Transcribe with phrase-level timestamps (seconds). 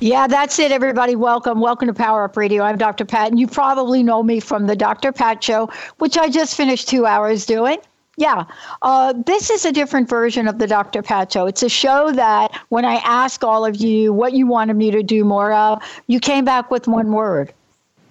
[0.00, 1.16] Yeah, that's it, everybody.
[1.16, 1.60] Welcome.
[1.60, 2.62] Welcome to Power Up Radio.
[2.62, 3.04] I'm Dr.
[3.04, 5.10] Pat, and you probably know me from the Dr.
[5.10, 7.78] Pat Show, which I just finished two hours doing.
[8.16, 8.44] Yeah,
[8.82, 11.02] uh, this is a different version of the Dr.
[11.02, 11.46] Pat Show.
[11.46, 15.02] It's a show that when I ask all of you what you wanted me to
[15.02, 17.52] do more of, you came back with one word.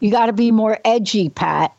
[0.02, 1.74] You got to be more edgy, Pat.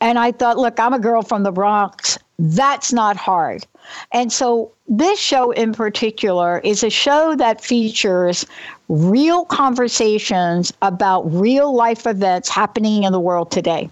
[0.00, 2.18] And I thought, look, I'm a girl from the Bronx.
[2.40, 3.64] That's not hard.
[4.12, 8.46] And so this show in particular is a show that features
[8.88, 13.88] real conversations about real life events happening in the world today.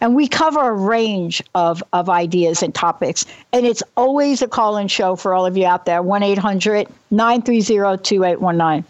[0.00, 3.26] And we cover a range of, of ideas and topics.
[3.52, 6.88] And it's always a call in show for all of you out there 1 800
[7.10, 8.84] 930 2819.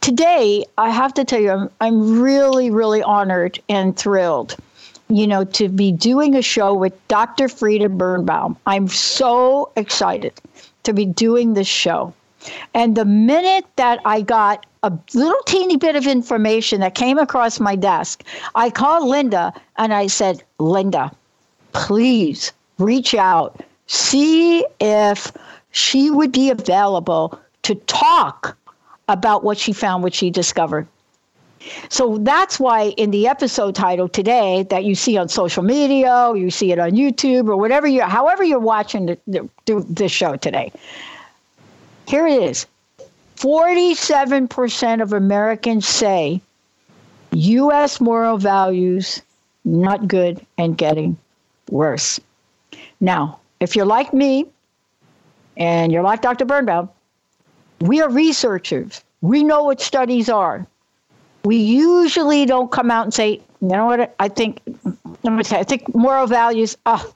[0.00, 4.56] Today, I have to tell you, I'm, I'm really, really honored and thrilled
[5.08, 7.48] you know, to be doing a show with Dr.
[7.48, 8.56] Frieda Birnbaum.
[8.66, 10.32] I'm so excited
[10.82, 12.12] to be doing this show.
[12.74, 17.58] And the minute that I got a little teeny bit of information that came across
[17.58, 18.22] my desk,
[18.54, 21.10] I called Linda and I said, Linda,
[21.72, 25.32] please reach out, see if
[25.72, 28.56] she would be available to talk
[29.08, 30.86] about what she found, what she discovered.
[31.88, 36.50] So that's why in the episode title today that you see on social media, you
[36.50, 40.72] see it on YouTube, or whatever you, however you're watching the, the, this show today,
[42.06, 42.66] here it is.
[43.36, 46.40] 47% of Americans say
[47.32, 48.00] U.S.
[48.00, 49.20] moral values
[49.64, 51.16] not good and getting
[51.70, 52.20] worse.
[53.00, 54.46] Now, if you're like me
[55.56, 56.44] and you're like Dr.
[56.44, 56.88] Birnbaum,
[57.80, 59.02] we are researchers.
[59.20, 60.66] We know what studies are
[61.44, 64.60] we usually don't come out and say, you know what, I think,
[65.24, 67.06] I think moral values, ah,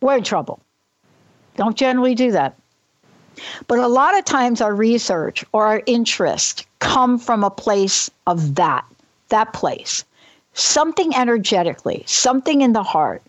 [0.00, 0.60] we're in trouble.
[1.56, 2.56] Don't generally do that.
[3.66, 8.54] But a lot of times our research or our interest come from a place of
[8.56, 8.84] that,
[9.28, 10.04] that place.
[10.54, 13.22] Something energetically, something in the heart.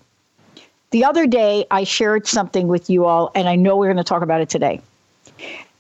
[0.92, 4.04] The other day, I shared something with you all, and I know we're going to
[4.04, 4.82] talk about it today.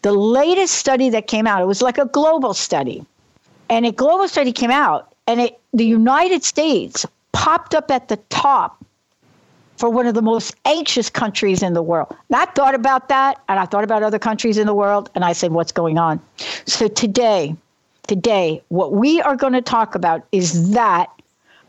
[0.01, 3.05] The latest study that came out, it was like a global study
[3.69, 8.17] and a global study came out, and it, the United States popped up at the
[8.29, 8.83] top
[9.77, 12.15] for one of the most anxious countries in the world.
[12.29, 15.23] And I thought about that, and I thought about other countries in the world, and
[15.23, 16.19] I said, what's going on?
[16.65, 17.55] So today,
[18.07, 21.09] today, what we are going to talk about is that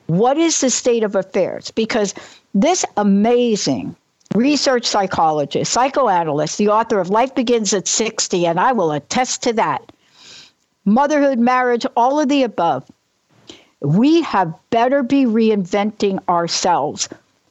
[0.07, 1.71] what is the state of affairs?
[1.71, 2.15] Because
[2.55, 3.95] this amazing
[4.35, 9.53] research psychologist, psychoanalyst, the author of Life Begins at 60, and I will attest to
[9.55, 9.93] that
[10.89, 12.91] motherhood, marriage, all of the above.
[13.81, 17.09] We have better be reinventing ourselves,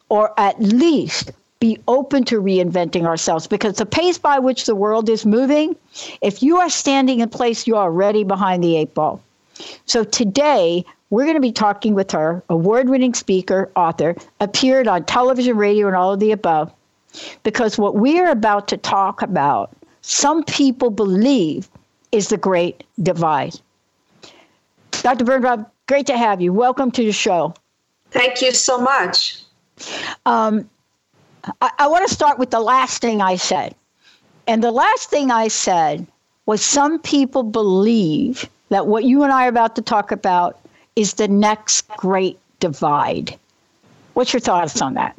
[0.09, 5.09] or at least be open to reinventing ourselves because the pace by which the world
[5.09, 5.75] is moving,
[6.21, 9.21] if you are standing in place, you are already behind the eight ball.
[9.85, 15.05] So today, we're going to be talking with her, award winning speaker, author, appeared on
[15.05, 16.71] television, radio, and all of the above.
[17.43, 19.71] Because what we are about to talk about,
[20.01, 21.69] some people believe
[22.11, 23.59] is the great divide.
[24.91, 25.25] Dr.
[25.25, 26.53] Birnbaum, great to have you.
[26.53, 27.53] Welcome to the show.
[28.11, 29.41] Thank you so much.
[30.25, 30.69] Um,
[31.61, 33.75] I, I want to start with the last thing I said.
[34.47, 36.07] And the last thing I said
[36.45, 40.59] was some people believe that what you and I are about to talk about
[40.95, 43.37] is the next great divide.
[44.13, 45.15] What's your thoughts on that?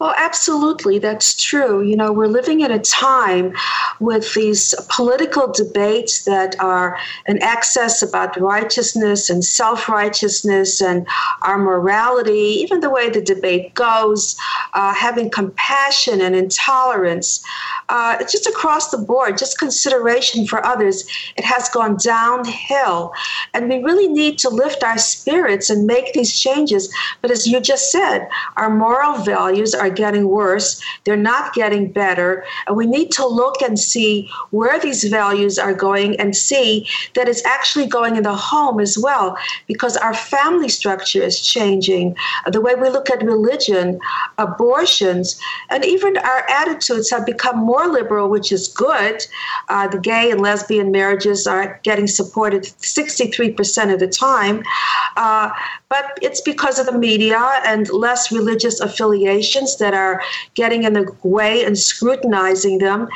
[0.00, 1.82] Well, absolutely, that's true.
[1.82, 3.54] You know, we're living in a time
[4.00, 11.06] with these political debates that are in excess about righteousness and self righteousness and
[11.42, 12.32] our morality,
[12.62, 14.38] even the way the debate goes,
[14.72, 17.44] uh, having compassion and intolerance.
[17.90, 21.04] Uh, just across the board, just consideration for others,
[21.36, 23.12] it has gone downhill.
[23.52, 26.90] And we really need to lift our spirits and make these changes.
[27.20, 30.80] But as you just said, our moral values are are getting worse.
[31.04, 32.44] They're not getting better.
[32.66, 37.28] And we need to look and see where these values are going and see that
[37.28, 42.16] it's actually going in the home as well, because our family structure is changing.
[42.50, 43.98] The way we look at religion,
[44.38, 49.26] abortions, and even our attitudes have become more liberal, which is good.
[49.68, 54.62] Uh, the gay and lesbian marriages are getting supported 63% of the time.
[55.16, 55.50] Uh,
[55.88, 60.22] but it's because of the media and less religious affiliations that are
[60.54, 63.08] getting in the way and scrutinizing them.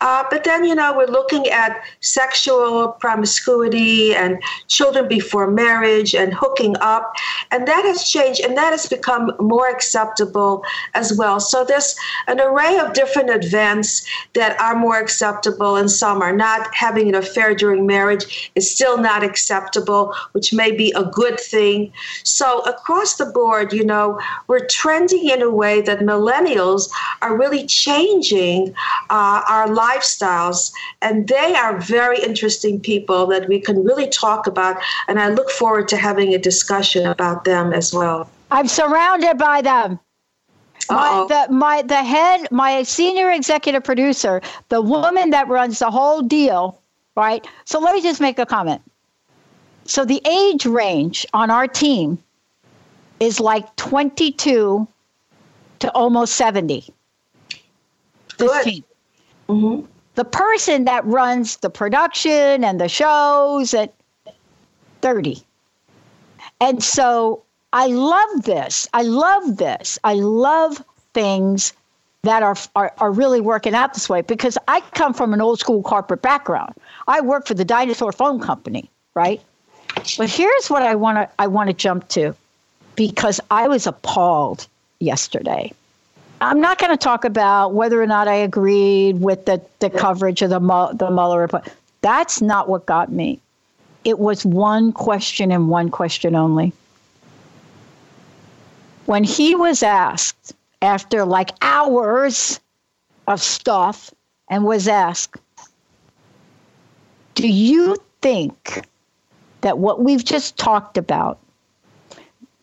[0.00, 6.32] Uh, but then, you know, we're looking at sexual promiscuity and children before marriage and
[6.34, 7.12] hooking up.
[7.50, 10.64] And that has changed and that has become more acceptable
[10.94, 11.38] as well.
[11.38, 11.94] So there's
[12.26, 16.74] an array of different events that are more acceptable and some are not.
[16.74, 21.92] Having an affair during marriage is still not acceptable, which may be a good thing.
[22.24, 26.90] So across the board, you know, we're trending in a way that millennials
[27.22, 28.74] are really changing
[29.10, 34.76] uh, our lifestyles, and they are very interesting people that we can really talk about.
[35.08, 38.28] And I look forward to having a discussion about them as well.
[38.50, 39.98] I'm surrounded by them.
[40.90, 46.22] My, the my the head my senior executive producer the woman that runs the whole
[46.22, 46.82] deal
[47.16, 48.82] right so let me just make a comment
[49.84, 52.18] so the age range on our team
[53.20, 54.86] is like 22
[55.82, 56.88] to almost 70.
[58.38, 58.84] This Good.
[59.48, 59.86] Mm-hmm.
[60.14, 63.92] The person that runs the production and the shows at
[65.00, 65.42] 30.
[66.60, 67.42] And so
[67.72, 68.88] I love this.
[68.94, 69.98] I love this.
[70.04, 70.84] I love
[71.14, 71.72] things
[72.22, 75.58] that are, are, are really working out this way because I come from an old
[75.58, 76.74] school corporate background.
[77.08, 79.40] I work for the Dinosaur Phone Company, right?
[80.16, 82.36] But here's what I want to I want to jump to
[82.94, 84.68] because I was appalled
[85.02, 85.72] yesterday.
[86.40, 90.42] I'm not going to talk about whether or not I agreed with the, the coverage
[90.42, 91.68] of the, the Mueller report.
[92.00, 93.40] That's not what got me.
[94.04, 96.72] It was one question and one question only.
[99.06, 102.58] When he was asked after like hours
[103.28, 104.12] of stuff
[104.50, 105.36] and was asked,
[107.36, 108.84] Do you think
[109.60, 111.38] that what we've just talked about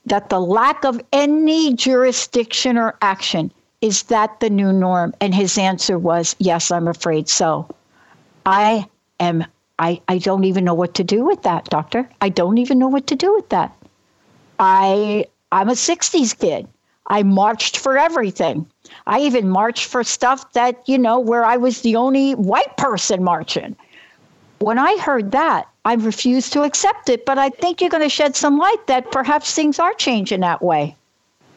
[0.05, 3.51] that the lack of any jurisdiction or action
[3.81, 5.13] is that the new norm?
[5.21, 7.67] And his answer was, Yes, I'm afraid so.
[8.45, 8.87] I
[9.19, 9.45] am,
[9.77, 12.09] I, I don't even know what to do with that, doctor.
[12.21, 13.75] I don't even know what to do with that.
[14.59, 16.67] I, I'm a 60s kid.
[17.07, 18.67] I marched for everything.
[19.07, 23.23] I even marched for stuff that, you know, where I was the only white person
[23.23, 23.75] marching.
[24.59, 27.25] When I heard that, I refused to accept it.
[27.25, 30.61] But I think you're going to shed some light that perhaps things are changing that
[30.61, 30.95] way.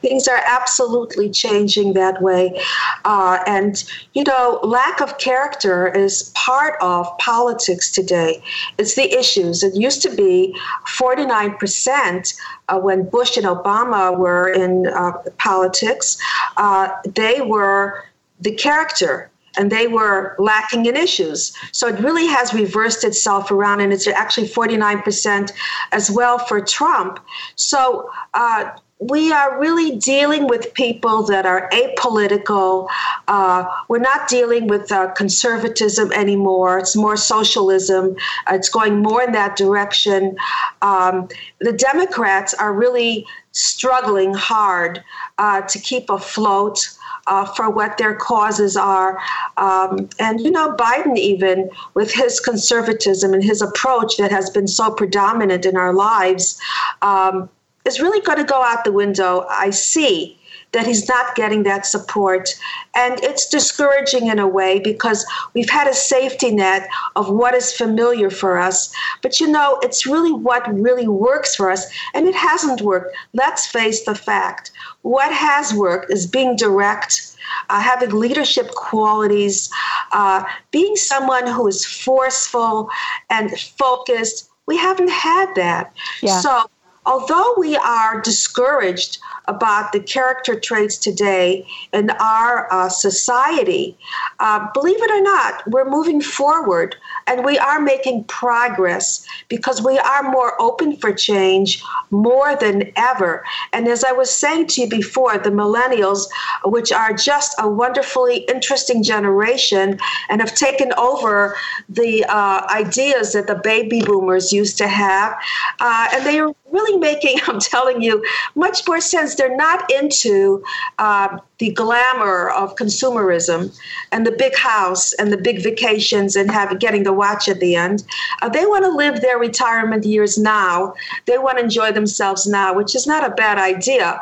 [0.01, 2.61] Things are absolutely changing that way.
[3.05, 3.85] Uh, and,
[4.15, 8.43] you know, lack of character is part of politics today.
[8.79, 9.63] It's the issues.
[9.63, 10.57] It used to be
[10.89, 12.35] 49%
[12.69, 16.19] uh, when Bush and Obama were in uh, politics,
[16.57, 18.05] uh, they were
[18.41, 21.53] the character and they were lacking in issues.
[21.73, 25.53] So it really has reversed itself around, and it's actually 49%
[25.93, 27.21] as well for Trump.
[27.57, 28.71] So uh,
[29.11, 32.89] we are really dealing with people that are apolitical.
[33.27, 36.79] Uh, we're not dealing with uh, conservatism anymore.
[36.79, 38.17] It's more socialism.
[38.51, 40.37] it's going more in that direction.
[40.83, 45.03] Um, the Democrats are really struggling hard
[45.39, 46.89] uh, to keep afloat
[47.27, 49.21] uh, for what their causes are.
[49.57, 54.67] Um, and, you know, Biden, even with his conservatism and his approach that has been
[54.67, 56.61] so predominant in our lives,
[57.03, 57.49] um,
[57.85, 59.47] is really going to go out the window.
[59.51, 60.39] I see
[60.73, 62.49] that he's not getting that support.
[62.95, 65.25] And it's discouraging in a way because
[65.55, 68.93] we've had a safety net of what is familiar for us.
[69.23, 73.15] But you know, it's really what really works for us, and it hasn't worked.
[73.35, 74.71] Let's face the fact.
[75.03, 77.29] What has worked is being direct.
[77.69, 79.69] Uh, having leadership qualities,
[80.13, 82.89] uh, being someone who is forceful
[83.31, 84.49] and focused.
[84.67, 85.93] We haven't had that.
[86.23, 86.41] Yeah.
[86.41, 86.71] So,
[87.05, 93.97] although we are discouraged about the character traits today in our uh, society,
[94.41, 96.97] uh, believe it or not, we're moving forward
[97.27, 103.45] and we are making progress because we are more open for change more than ever.
[103.73, 106.27] And as I was saying to you before, the millennials,
[106.65, 111.57] which are just a wonderfully interesting generation and have taken over
[111.89, 115.37] the uh, ideas that the baby boomers used to have,
[115.81, 119.32] uh, and they are really making, I'm telling you, much more sense.
[119.35, 120.63] They're not into
[120.99, 123.73] uh, the glamour of consumerism
[124.11, 127.77] and the big house and the big vacations and have getting the watch at the
[127.77, 128.03] end.
[128.41, 130.93] Uh, they want to live their retirement years now.
[131.27, 134.19] They want to enjoy themselves now, which is not a bad idea.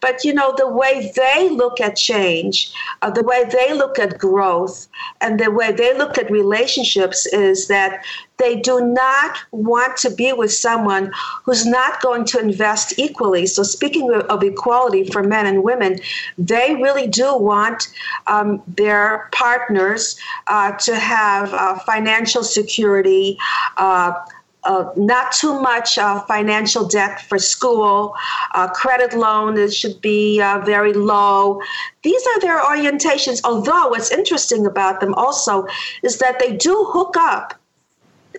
[0.00, 2.72] But you know, the way they look at change,
[3.02, 4.86] uh, the way they look at growth,
[5.20, 8.04] and the way they look at relationships is that
[8.38, 11.12] they do not want to be with someone
[11.44, 13.46] who's not going to invest equally.
[13.46, 16.00] So, speaking of equality for men and women,
[16.36, 17.78] they really do want
[18.26, 20.02] um, their partners
[20.46, 23.38] uh, to have uh, financial security.
[23.76, 24.12] Uh,
[24.64, 28.14] uh, not too much uh, financial debt for school,
[28.54, 31.60] uh, credit loan it should be uh, very low.
[32.02, 33.42] These are their orientations.
[33.44, 35.66] Although what's interesting about them also
[36.02, 37.60] is that they do hook up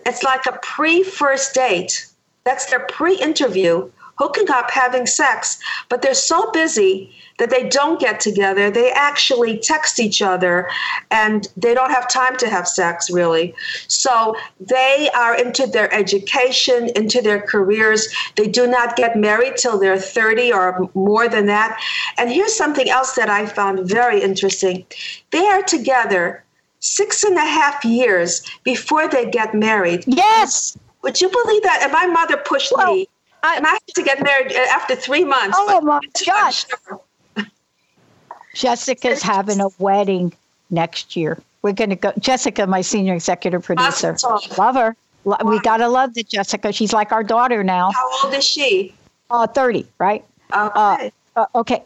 [0.06, 2.06] it's like a pre first date.
[2.44, 5.58] That's their pre interview, hooking up, having sex,
[5.88, 8.70] but they're so busy that they don't get together.
[8.70, 10.68] They actually text each other
[11.10, 13.54] and they don't have time to have sex, really.
[13.88, 18.08] So they are into their education, into their careers.
[18.36, 21.78] They do not get married till they're 30 or more than that.
[22.16, 24.86] And here's something else that I found very interesting
[25.30, 26.42] they are together
[26.80, 30.04] six and a half years before they get married.
[30.06, 30.78] Yes.
[31.02, 31.80] Would you believe that?
[31.82, 33.08] And my mother pushed me,
[33.46, 35.56] I, had to get married after three months.
[35.58, 36.66] Oh my gosh!
[36.66, 37.00] Sure.
[38.54, 40.32] Jessica's having a wedding
[40.70, 41.38] next year.
[41.62, 42.12] We're going to go.
[42.18, 44.16] Jessica, my senior executive producer,
[44.56, 44.96] love her.
[45.44, 46.72] We gotta love the Jessica.
[46.72, 47.90] She's like our daughter now.
[47.90, 48.94] How old is she?
[49.28, 50.24] Uh, thirty, right?
[50.52, 51.10] Okay.
[51.34, 51.82] Uh, uh, okay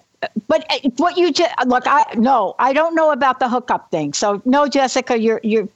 [0.49, 4.13] but uh, what you just look, I no, I don't know about the hookup thing.
[4.13, 5.69] So no, Jessica, you're you're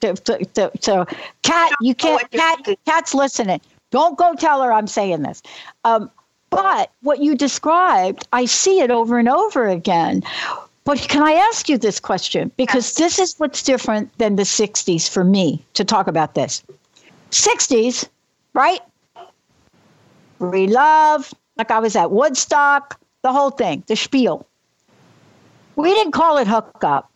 [0.80, 1.06] so
[1.42, 3.60] cat, you can't cat cat's listening.
[3.94, 5.40] Don't go tell her I'm saying this.
[5.84, 6.10] Um,
[6.50, 10.24] but what you described, I see it over and over again.
[10.82, 12.50] But can I ask you this question?
[12.56, 16.64] Because this is what's different than the 60s for me to talk about this.
[17.30, 18.08] 60s,
[18.52, 18.80] right?
[20.40, 24.44] Free love, like I was at Woodstock, the whole thing, the spiel.
[25.76, 27.12] We didn't call it hookup.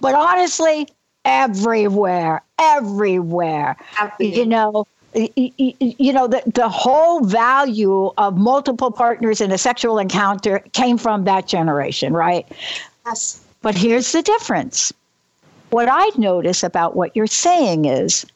[0.00, 0.88] But honestly,
[1.24, 3.76] everywhere, everywhere,
[4.18, 10.58] you know, you know the, the whole value of multiple partners in a sexual encounter
[10.72, 12.46] came from that generation right
[13.06, 14.92] yes but here's the difference
[15.70, 18.26] what i notice about what you're saying is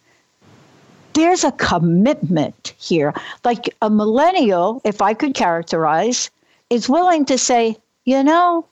[1.14, 3.14] there's a commitment here.
[3.44, 6.30] Like a millennial, if I could characterize,
[6.70, 8.66] is willing to say, you know,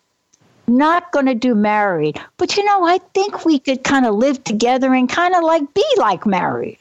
[0.66, 4.44] not going to do married, but you know, I think we could kind of live
[4.44, 6.78] together and kind of like be like married.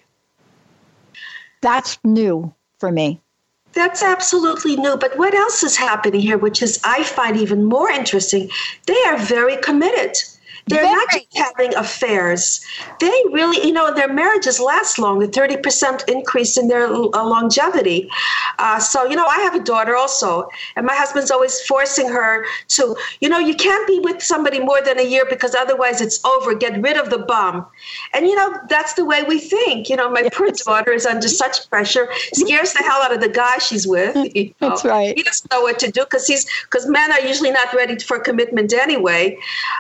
[1.68, 3.20] That's new for me.
[3.74, 4.96] That's absolutely new.
[4.96, 8.50] But what else is happening here, which is I find even more interesting?
[8.86, 10.16] They are very committed.
[10.68, 10.96] They're Very.
[10.96, 12.66] not just having affairs.
[13.00, 18.10] They really, you know, their marriages last long, a 30% increase in their uh, longevity.
[18.60, 22.46] Uh, so, you know, I have a daughter also, and my husband's always forcing her
[22.70, 26.24] to, you know, you can't be with somebody more than a year because otherwise it's
[26.26, 26.54] over.
[26.54, 27.66] Get rid of the bum.
[28.14, 29.90] And, you know, that's the way we think.
[29.90, 30.34] You know, my yes.
[30.36, 34.16] poor daughter is under such pressure, scares the hell out of the guy she's with.
[34.36, 34.70] You know?
[34.70, 35.16] That's right.
[35.16, 38.20] He doesn't know what to do because he's, because men are usually not ready for
[38.20, 39.38] commitment anyway.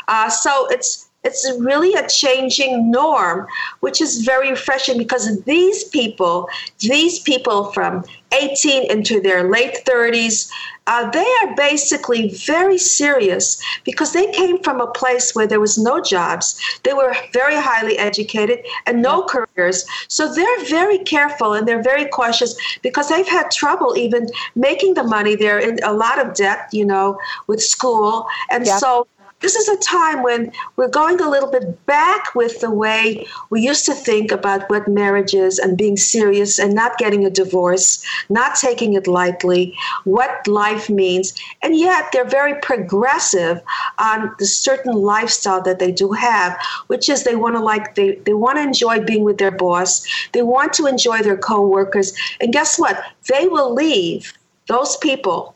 [0.07, 3.47] Uh, so it's, it's really a changing norm,
[3.79, 6.47] which is very refreshing because these people,
[6.79, 10.49] these people from 18 into their late 30s,
[10.85, 15.77] uh, they are basically very serious because they came from a place where there was
[15.77, 16.57] no jobs.
[16.83, 19.85] They were very highly educated and no careers.
[20.07, 25.03] So they're very careful and they're very cautious because they've had trouble even making the
[25.03, 25.35] money.
[25.35, 28.27] They're in a lot of debt, you know, with school.
[28.49, 29.07] And so
[29.39, 33.61] this is a time when we're going a little bit back with the way we
[33.61, 38.03] used to think about what marriage is and being serious and not getting a divorce,
[38.29, 41.33] not taking it lightly, what life means.
[41.61, 43.61] And yet they're very progressive
[43.99, 48.15] on the certain lifestyle that they do have, which is they want to like they,
[48.25, 50.05] they want to enjoy being with their boss.
[50.31, 52.13] They want to enjoy their coworkers.
[52.41, 53.03] And guess what?
[53.29, 54.33] They will leave
[54.67, 55.55] those people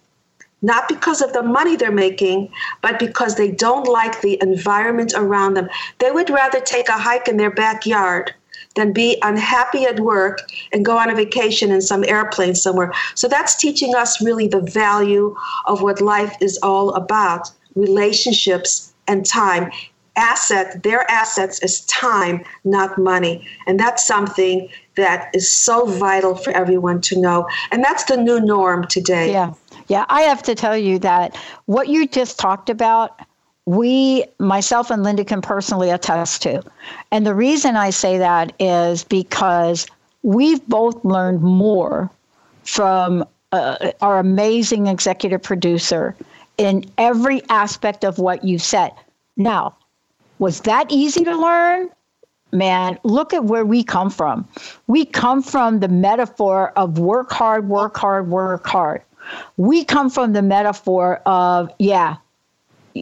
[0.61, 2.51] not because of the money they're making,
[2.81, 5.69] but because they don't like the environment around them.
[5.99, 8.33] They would rather take a hike in their backyard
[8.75, 10.39] than be unhappy at work
[10.71, 12.93] and go on a vacation in some airplane somewhere.
[13.15, 19.25] So that's teaching us really the value of what life is all about relationships and
[19.25, 19.71] time.
[20.17, 23.47] asset, their assets is time, not money.
[23.65, 27.47] And that's something that is so vital for everyone to know.
[27.71, 29.31] And that's the new norm today.
[29.31, 29.53] Yeah.
[29.91, 30.05] Yeah.
[30.07, 33.19] I have to tell you that what you just talked about,
[33.65, 36.63] we, myself and Linda, can personally attest to.
[37.11, 39.87] And the reason I say that is because
[40.23, 42.09] we've both learned more
[42.63, 46.15] from uh, our amazing executive producer
[46.57, 48.93] in every aspect of what you said.
[49.35, 49.75] Now,
[50.39, 51.89] was that easy to learn?
[52.53, 54.47] Man, look at where we come from.
[54.87, 59.01] We come from the metaphor of work hard, work hard, work hard.
[59.57, 62.17] We come from the metaphor of, yeah,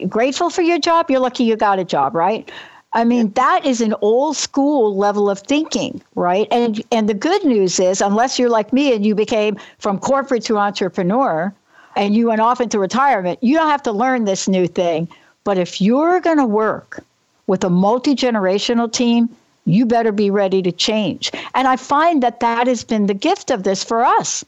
[0.08, 2.50] grateful for your job, you're lucky you got a job, right?
[2.94, 6.48] I mean, that is an old school level of thinking, right?
[6.50, 10.44] And and the good news is, unless you're like me and you became from corporate
[10.46, 11.54] to entrepreneur
[11.96, 15.08] and you went off into retirement, you don't have to learn this new thing.
[15.44, 17.04] But if you're going to work
[17.46, 19.30] with a multi generational team,
[19.66, 21.32] you better be ready to change.
[21.54, 24.44] And I find that that has been the gift of this for us.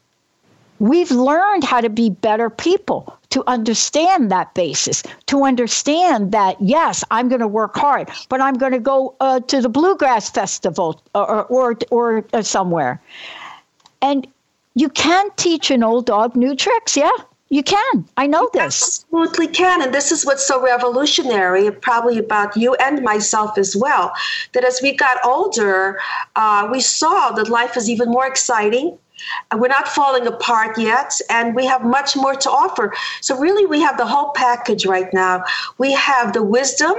[0.81, 7.03] We've learned how to be better people, to understand that basis, to understand that, yes,
[7.11, 10.99] I'm going to work hard, but I'm going to go uh, to the Bluegrass Festival
[11.13, 12.99] or, or, or, or somewhere.
[14.01, 14.25] And
[14.73, 17.11] you can teach an old dog new tricks, yeah?
[17.49, 18.03] You can.
[18.17, 19.05] I know this.
[19.05, 19.83] Absolutely can.
[19.83, 24.13] And this is what's so revolutionary, probably about you and myself as well,
[24.53, 25.99] that as we got older,
[26.35, 28.97] uh, we saw that life is even more exciting
[29.57, 32.93] we're not falling apart yet, and we have much more to offer.
[33.21, 35.43] So, really, we have the whole package right now.
[35.77, 36.95] We have the wisdom,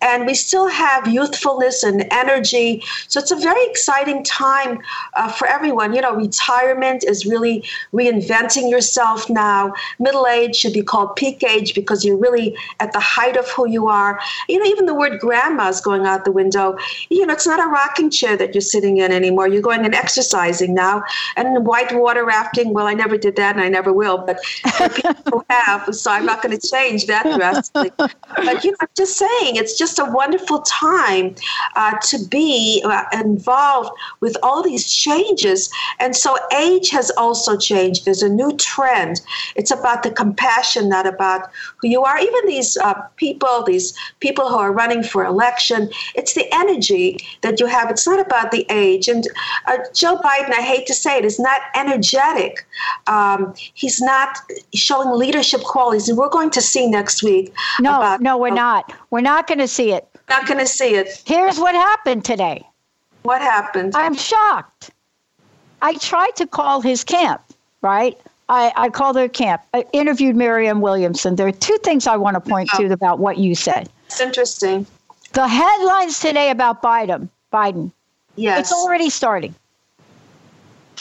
[0.00, 2.82] and we still have youthfulness and energy.
[3.08, 4.80] So, it's a very exciting time
[5.14, 5.94] uh, for everyone.
[5.94, 9.74] You know, retirement is really reinventing yourself now.
[9.98, 13.68] Middle age should be called peak age because you're really at the height of who
[13.68, 14.20] you are.
[14.48, 16.76] You know, even the word grandma is going out the window.
[17.10, 19.48] You know, it's not a rocking chair that you're sitting in anymore.
[19.48, 21.04] You're going and exercising now.
[21.36, 22.72] And whitewater rafting.
[22.72, 24.18] Well, I never did that, and I never will.
[24.18, 24.40] But
[24.94, 27.90] people have, so I'm not going to change that drastically.
[27.98, 31.34] but you know, I'm just saying, it's just a wonderful time
[31.76, 33.90] uh, to be uh, involved
[34.20, 35.70] with all these changes.
[36.00, 38.04] And so, age has also changed.
[38.04, 39.20] There's a new trend.
[39.56, 42.18] It's about the compassion, not about who you are.
[42.18, 47.60] Even these uh, people, these people who are running for election, it's the energy that
[47.60, 47.90] you have.
[47.90, 49.08] It's not about the age.
[49.08, 49.26] And
[49.66, 52.66] uh, Joe Biden, I hate to say it, is not energetic.
[53.06, 54.38] Um, he's not
[54.74, 56.08] showing leadership qualities.
[56.08, 57.52] And we're going to see next week.
[57.80, 58.92] No, about, no, we're not.
[59.10, 60.08] We're not going to see it.
[60.28, 61.22] Not going to see it.
[61.26, 62.66] Here's what happened today.
[63.22, 63.94] What happened?
[63.94, 64.90] I'm shocked.
[65.80, 67.42] I tried to call his camp,
[67.80, 68.18] right?
[68.48, 69.62] I, I called their camp.
[69.72, 71.36] I interviewed Marianne Williamson.
[71.36, 72.78] There are two things I want to point oh.
[72.82, 73.88] to about what you said.
[74.06, 74.86] It's interesting.
[75.32, 77.90] The headlines today about Biden, Biden.
[78.36, 78.60] Yes.
[78.60, 79.54] It's already starting.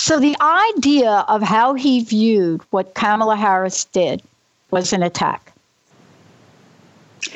[0.01, 4.23] So the idea of how he viewed what Kamala Harris did
[4.71, 5.53] was an attack.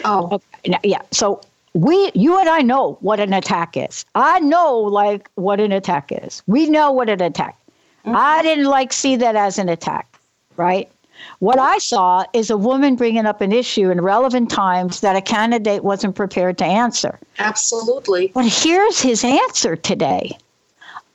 [0.03, 0.79] Oh, okay.
[0.83, 1.03] yeah.
[1.11, 1.41] So
[1.75, 4.03] we, you and I know what an attack is.
[4.15, 6.41] I know like what an attack is.
[6.47, 7.55] We know what an attack.
[8.03, 8.15] Mm-hmm.
[8.17, 10.17] I didn't like see that as an attack,
[10.57, 10.91] right?
[11.37, 15.21] What I saw is a woman bringing up an issue in relevant times that a
[15.21, 17.19] candidate wasn't prepared to answer.
[17.37, 18.31] Absolutely.
[18.33, 20.35] But here's his answer today.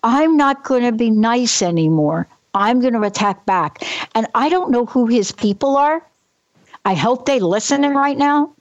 [0.03, 2.27] I'm not going to be nice anymore.
[2.55, 3.85] I'm going to attack back.
[4.15, 6.05] And I don't know who his people are.
[6.85, 8.53] I hope they listening right now.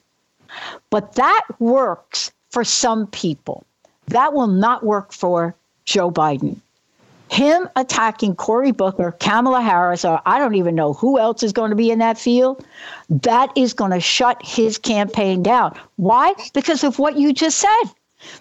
[0.90, 3.64] But that works for some people.
[4.08, 6.56] That will not work for Joe Biden.
[7.30, 11.70] Him attacking Cory Booker, Kamala Harris, or I don't even know who else is going
[11.70, 12.64] to be in that field,
[13.08, 15.78] that is going to shut his campaign down.
[15.94, 16.34] Why?
[16.54, 17.84] Because of what you just said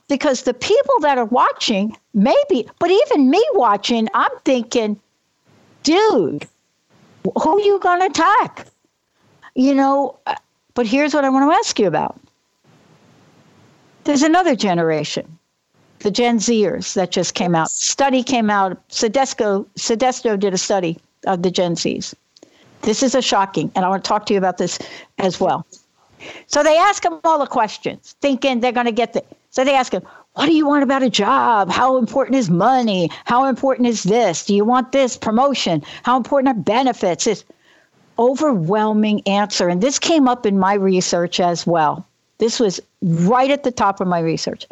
[0.07, 4.99] because the people that are watching, maybe, but even me watching, I'm thinking,
[5.83, 6.47] dude,
[7.23, 8.67] who are you going to attack?
[9.55, 10.35] You know, uh,
[10.73, 12.19] but here's what I want to ask you about.
[14.05, 15.37] There's another generation,
[15.99, 17.69] the Gen Zers that just came out.
[17.69, 18.87] Study came out.
[18.89, 22.13] Sedesco, Sedesto did a study of the Gen Zs.
[22.81, 24.79] This is a shocking, and I want to talk to you about this
[25.17, 25.65] as well.
[26.47, 29.23] So they ask them all the questions, thinking they're going to get the.
[29.51, 31.69] So they ask him, What do you want about a job?
[31.69, 33.09] How important is money?
[33.25, 34.45] How important is this?
[34.45, 35.83] Do you want this promotion?
[36.03, 37.25] How important are benefits?
[37.25, 37.43] This
[38.17, 39.69] overwhelming answer.
[39.69, 42.05] And this came up in my research as well.
[42.37, 44.65] This was right at the top of my research.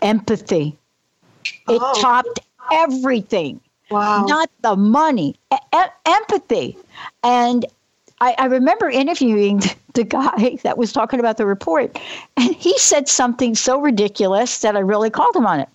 [0.00, 0.76] Empathy.
[1.44, 2.00] It oh.
[2.00, 2.40] topped
[2.72, 3.60] everything.
[3.90, 4.24] Wow.
[4.24, 6.78] Not the money, e- empathy.
[7.22, 7.66] And
[8.22, 9.62] I, I remember interviewing
[9.94, 11.98] the guy that was talking about the report,
[12.36, 15.68] and he said something so ridiculous that I really called him on it.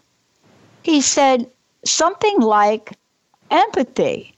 [0.82, 1.52] He said
[1.84, 2.94] something like
[3.52, 4.34] empathy.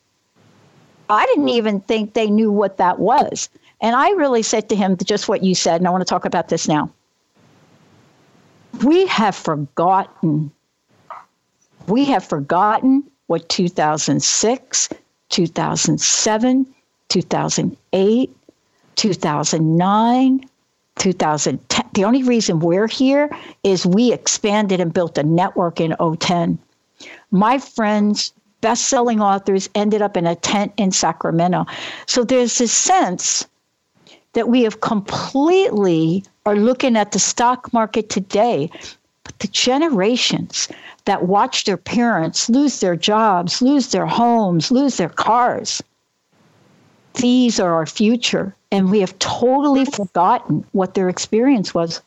[1.12, 3.48] I didn't even think they knew what that was.
[3.80, 6.26] And I really said to him just what you said, and I want to talk
[6.26, 6.92] about this now.
[8.84, 10.52] We have forgotten.
[11.88, 14.90] We have forgotten what 2006,
[15.30, 16.76] 2007,
[17.10, 18.36] 2008,
[18.96, 20.50] 2009,
[20.98, 21.86] 2010.
[21.94, 23.30] The only reason we're here
[23.64, 26.60] is we expanded and built a network in 010.
[27.32, 31.66] My friends best selling authors ended up in a tent in Sacramento.
[32.08, 33.48] So there's this sense
[34.34, 38.70] that we have completely are looking at the stock market today,
[39.24, 40.68] but the generations
[41.06, 45.82] that watch their parents lose their jobs, lose their homes, lose their cars.
[47.22, 52.02] These are our future, and we have totally forgotten what their experience was.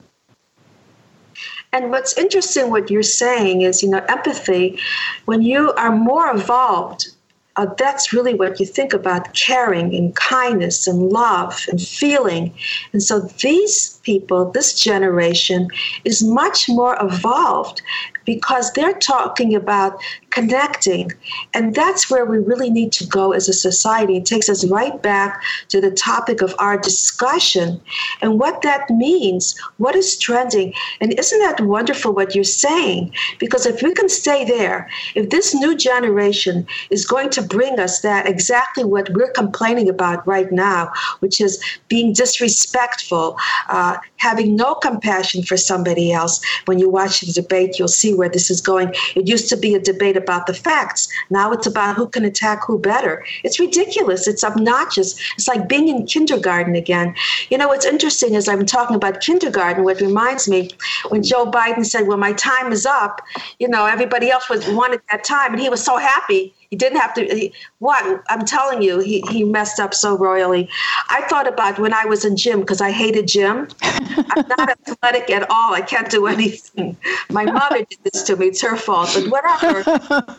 [1.73, 4.79] And what's interesting, what you're saying is, you know, empathy,
[5.25, 7.09] when you are more evolved,
[7.57, 12.53] uh, that's really what you think about caring and kindness and love and feeling.
[12.93, 15.69] And so these people, this generation,
[16.05, 17.83] is much more evolved
[18.25, 21.13] because they're talking about connecting.
[21.55, 24.17] And that's where we really need to go as a society.
[24.17, 27.81] It takes us right back to the topic of our discussion
[28.21, 30.73] and what that means, what is trending.
[31.01, 33.13] And isn't that wonderful what you're saying?
[33.39, 38.01] Because if we can stay there, if this new generation is going to bring us
[38.01, 43.37] that exactly what we're complaining about right now, which is being disrespectful,
[43.69, 46.41] uh, having no compassion for somebody else.
[46.67, 48.95] When you watch the debate, you'll see where this is going.
[49.15, 51.09] It used to be a debate about the facts.
[51.31, 53.25] Now it's about who can attack who better.
[53.45, 54.27] It's ridiculous.
[54.27, 55.19] It's obnoxious.
[55.35, 57.15] It's like being in kindergarten again.
[57.51, 60.71] You know, what's interesting is I'm talking about kindergarten, what reminds me
[61.09, 63.23] when Joe Biden said, Well, my time is up,
[63.59, 67.01] you know, everybody else was wanted that time, and he was so happy he didn't
[67.01, 67.23] have to.
[67.27, 70.71] He, what I'm telling you, he, he messed up so royally.
[71.11, 73.69] I thought about when I was in gym because I hated gym.
[73.83, 75.75] I'm not athletic at all.
[75.75, 76.97] I can't do anything.
[77.29, 78.47] My mother did this to me.
[78.47, 79.11] It's her fault.
[79.13, 79.83] But whatever.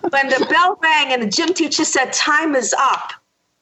[0.09, 3.13] when the bell rang and the gym teacher said, "Time is up,"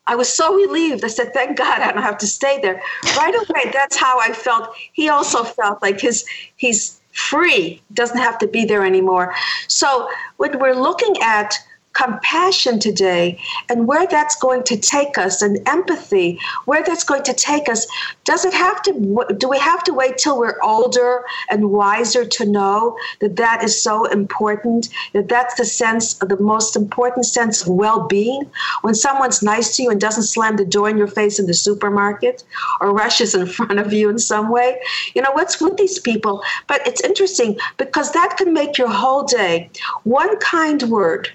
[0.07, 1.03] I was so relieved.
[1.03, 2.81] I said, "Thank God I don't have to stay there."
[3.17, 4.73] Right away, that's how I felt.
[4.93, 9.35] He also felt like his he's free, doesn't have to be there anymore.
[9.67, 10.07] So
[10.37, 11.53] when we're looking at
[11.93, 17.33] compassion today and where that's going to take us and empathy where that's going to
[17.33, 17.85] take us.
[18.23, 22.45] Does it have to do we have to wait till we're older and wiser to
[22.45, 27.61] know that that is so important that that's the sense of the most important sense
[27.61, 28.49] of well-being?
[28.81, 31.53] When someone's nice to you and doesn't slam the door in your face in the
[31.53, 32.43] supermarket
[32.79, 34.79] or rushes in front of you in some way.
[35.13, 36.43] You know what's with these people?
[36.67, 39.69] But it's interesting because that can make your whole day.
[40.03, 41.31] One kind word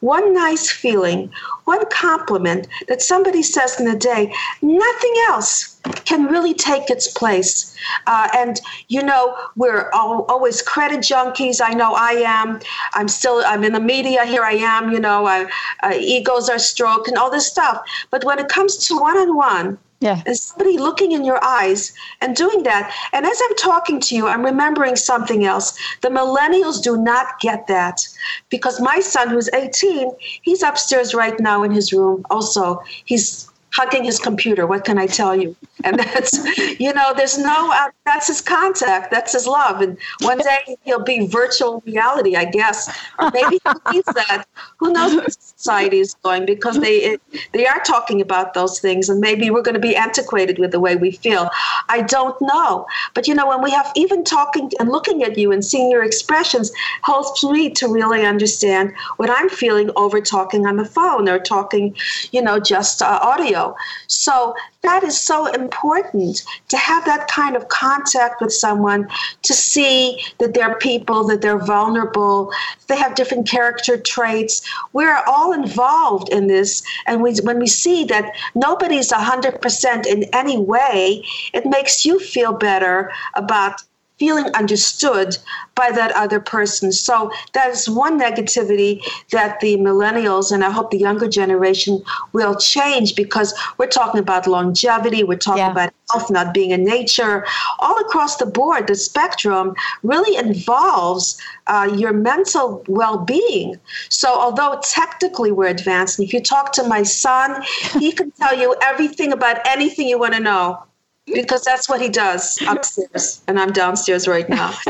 [0.00, 1.30] one nice feeling,
[1.64, 5.73] one compliment that somebody says in a day, nothing else
[6.04, 7.76] can really take its place.
[8.06, 11.60] Uh, and you know, we're all, always credit junkies.
[11.62, 12.60] I know I am.
[12.94, 13.42] I'm still.
[13.46, 14.24] I'm in the media.
[14.24, 14.92] Here I am.
[14.92, 15.50] You know, I,
[15.82, 17.82] uh, egos are stroked and all this stuff.
[18.10, 20.22] But when it comes to one-on-one, yeah.
[20.26, 22.94] And somebody looking in your eyes and doing that.
[23.14, 25.78] And as I'm talking to you, I'm remembering something else.
[26.02, 28.06] The millennials do not get that
[28.50, 30.10] because my son, who's 18,
[30.42, 32.22] he's upstairs right now in his room.
[32.28, 34.66] Also, he's hugging his computer.
[34.66, 35.56] What can I tell you?
[35.82, 36.32] And that's,
[36.80, 39.80] you know, there's no, uh, that's his contact, that's his love.
[39.80, 44.44] And one day he'll be virtual reality, I guess, or maybe he needs that.
[44.78, 47.20] Who knows where society is going because they it,
[47.52, 50.80] they are talking about those things, and maybe we're going to be antiquated with the
[50.80, 51.50] way we feel.
[51.88, 55.52] I don't know, but you know, when we have even talking and looking at you
[55.52, 60.76] and seeing your expressions helps me to really understand what I'm feeling over talking on
[60.76, 61.96] the phone or talking,
[62.30, 63.63] you know, just uh, audio.
[64.06, 69.08] So that is so important to have that kind of contact with someone
[69.42, 72.52] to see that they're people, that they're vulnerable,
[72.88, 74.62] they have different character traits.
[74.92, 76.82] We're all involved in this.
[77.06, 82.52] And we, when we see that nobody's 100% in any way, it makes you feel
[82.52, 83.82] better about
[84.18, 85.36] feeling understood
[85.74, 86.92] by that other person.
[86.92, 92.54] So that is one negativity that the millennials and I hope the younger generation will
[92.54, 95.72] change because we're talking about longevity, we're talking yeah.
[95.72, 97.44] about health not being in nature.
[97.80, 103.80] All across the board, the spectrum really involves uh, your mental well being.
[104.10, 107.62] So, although technically we're advanced, and if you talk to my son,
[107.98, 110.84] he can tell you everything about anything you want to know
[111.26, 114.70] because that's what he does upstairs, and I'm downstairs right now.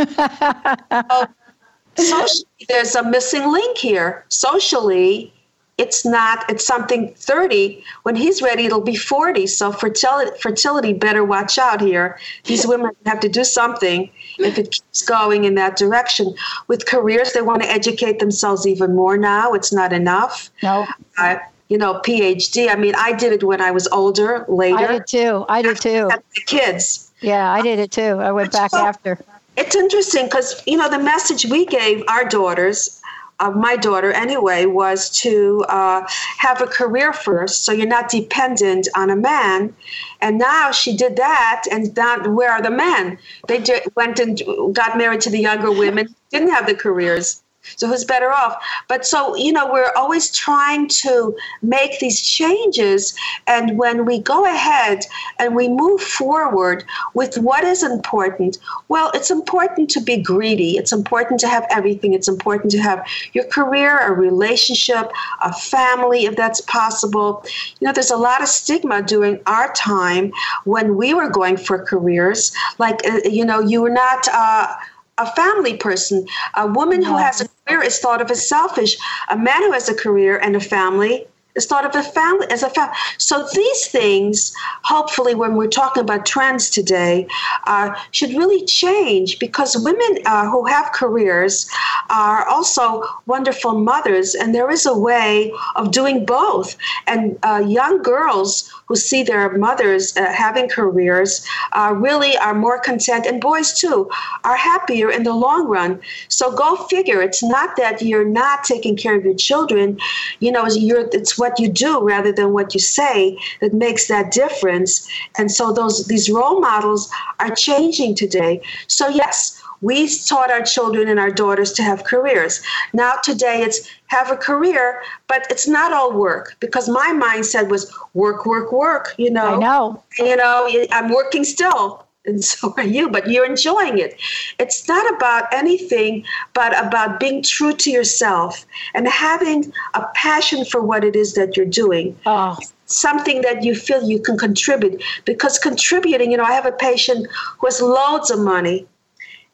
[1.96, 4.24] so, socially, there's a missing link here.
[4.28, 5.32] Socially,
[5.76, 6.48] it's not.
[6.48, 7.82] It's something 30.
[8.04, 9.46] When he's ready, it'll be 40.
[9.48, 12.18] So fertility, fertility better watch out here.
[12.44, 16.34] These women have to do something if it keeps going in that direction.
[16.68, 19.52] With careers, they want to educate themselves even more now.
[19.52, 20.50] It's not enough.
[20.62, 20.86] No.
[21.18, 21.36] Uh,
[21.74, 22.70] you know, PhD.
[22.70, 24.76] I mean, I did it when I was older, later.
[24.76, 25.44] I did too.
[25.48, 26.08] I did too.
[26.08, 27.10] The kids.
[27.20, 28.20] Yeah, I did it too.
[28.20, 29.18] I went back after.
[29.56, 33.02] It's interesting because, you know, the message we gave our daughters,
[33.40, 36.06] uh, my daughter anyway, was to uh,
[36.38, 39.74] have a career first so you're not dependent on a man.
[40.20, 43.18] And now she did that, and now where are the men?
[43.48, 44.40] They did, went and
[44.72, 47.42] got married to the younger women, didn't have the careers.
[47.76, 48.62] So who's better off?
[48.88, 53.14] But so, you know, we're always trying to make these changes.
[53.46, 55.04] And when we go ahead
[55.38, 60.76] and we move forward with what is important, well, it's important to be greedy.
[60.76, 62.14] It's important to have everything.
[62.14, 65.10] It's important to have your career, a relationship,
[65.42, 67.44] a family, if that's possible.
[67.80, 70.32] You know, there's a lot of stigma during our time
[70.64, 72.54] when we were going for careers.
[72.78, 74.28] Like, uh, you know, you were not.
[74.32, 74.74] Uh,
[75.18, 76.26] a family person.
[76.56, 78.96] A woman who has a career is thought of as selfish.
[79.30, 82.62] A man who has a career and a family is thought of a family as
[82.62, 82.94] a family.
[83.18, 87.28] So these things, hopefully, when we're talking about trends today,
[87.66, 91.70] uh, should really change because women uh, who have careers
[92.10, 96.76] are also wonderful mothers, and there is a way of doing both.
[97.06, 102.78] And uh, young girls who see their mothers uh, having careers uh, really are more
[102.78, 104.10] content, and boys too
[104.44, 106.00] are happier in the long run.
[106.28, 107.22] So go figure.
[107.22, 109.98] It's not that you're not taking care of your children.
[110.40, 115.08] You know, it's what you do rather than what you say that makes that difference.
[115.38, 118.62] And so those these role models are changing today.
[118.86, 122.62] So yes, we taught our children and our daughters to have careers.
[122.94, 127.92] Now today it's have a career, but it's not all work because my mindset was
[128.14, 129.14] work, work, work.
[129.18, 130.02] You know, I know.
[130.18, 134.18] You know, I'm working still and so are you, but you're enjoying it.
[134.58, 140.80] It's not about anything but about being true to yourself and having a passion for
[140.80, 142.16] what it is that you're doing.
[142.26, 142.56] Oh.
[142.86, 145.02] Something that you feel you can contribute.
[145.24, 147.26] Because contributing, you know, I have a patient
[147.58, 148.86] who has loads of money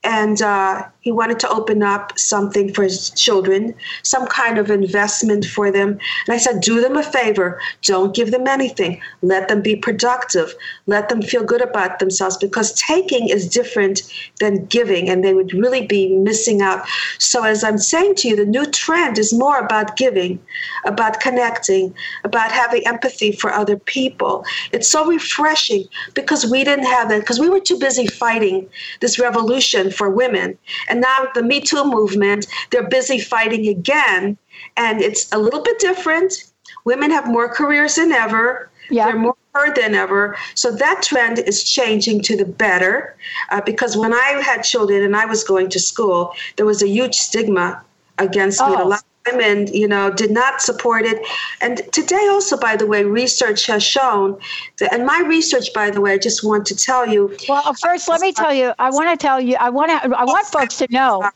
[0.03, 5.45] and uh, he wanted to open up something for his children, some kind of investment
[5.47, 5.99] for them.
[6.27, 7.61] And I said, do them a favor.
[7.83, 9.01] Don't give them anything.
[9.23, 10.55] Let them be productive.
[10.87, 14.03] Let them feel good about themselves because taking is different
[14.41, 16.87] than giving, and they would really be missing out.
[17.19, 20.39] So, as I'm saying to you, the new trend is more about giving,
[20.85, 24.45] about connecting, about having empathy for other people.
[24.73, 25.85] It's so refreshing
[26.15, 28.69] because we didn't have that, because we were too busy fighting
[29.01, 30.59] this revolution for women
[30.91, 34.37] and now the Me Too movement, they're busy fighting again.
[34.77, 36.53] And it's a little bit different.
[36.85, 38.69] Women have more careers than ever.
[38.91, 39.07] Yeah.
[39.07, 40.37] They're more heard than ever.
[40.55, 43.17] So that trend is changing to the better.
[43.51, 46.89] Uh, because when I had children and I was going to school, there was a
[46.89, 47.83] huge stigma
[48.19, 48.71] against oh.
[48.71, 48.83] me.
[48.83, 51.25] A lot of women, you know, did not support it.
[51.61, 54.39] And today, also, by the way, research has shown
[54.79, 57.37] that, and my research, by the way, I just want to tell you.
[57.49, 58.73] Well, first, let me tell you.
[58.79, 59.57] I want to tell you.
[59.57, 60.17] I want to.
[60.17, 61.29] I want folks to know.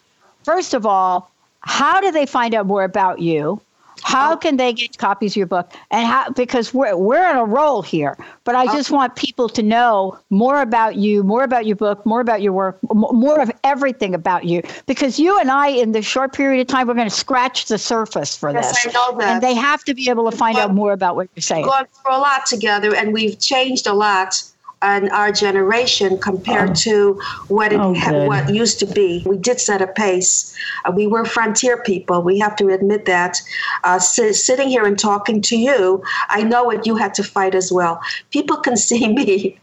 [0.44, 3.60] First of all, how do they find out more about you?
[4.04, 4.36] How oh.
[4.36, 5.72] can they get copies of your book?
[5.90, 8.72] And how because we're we're on a roll here, but I oh.
[8.72, 12.52] just want people to know more about you, more about your book, more about your
[12.52, 14.62] work, more of everything about you.
[14.86, 17.78] Because you and I, in this short period of time, we're going to scratch the
[17.78, 18.94] surface for yes, this.
[18.94, 19.34] I know that.
[19.34, 21.62] And they have to be able to find well, out more about what you're saying.
[21.62, 24.42] We've gone through a lot together, and we've changed a lot
[24.84, 26.74] and our generation compared oh.
[26.74, 29.22] to what it oh, ha- what used to be.
[29.24, 30.54] We did set a pace.
[30.84, 32.20] Uh, we were frontier people.
[32.22, 33.40] We have to admit that.
[33.82, 37.54] Uh, si- sitting here and talking to you, I know what you had to fight
[37.54, 38.00] as well.
[38.30, 39.58] People can see me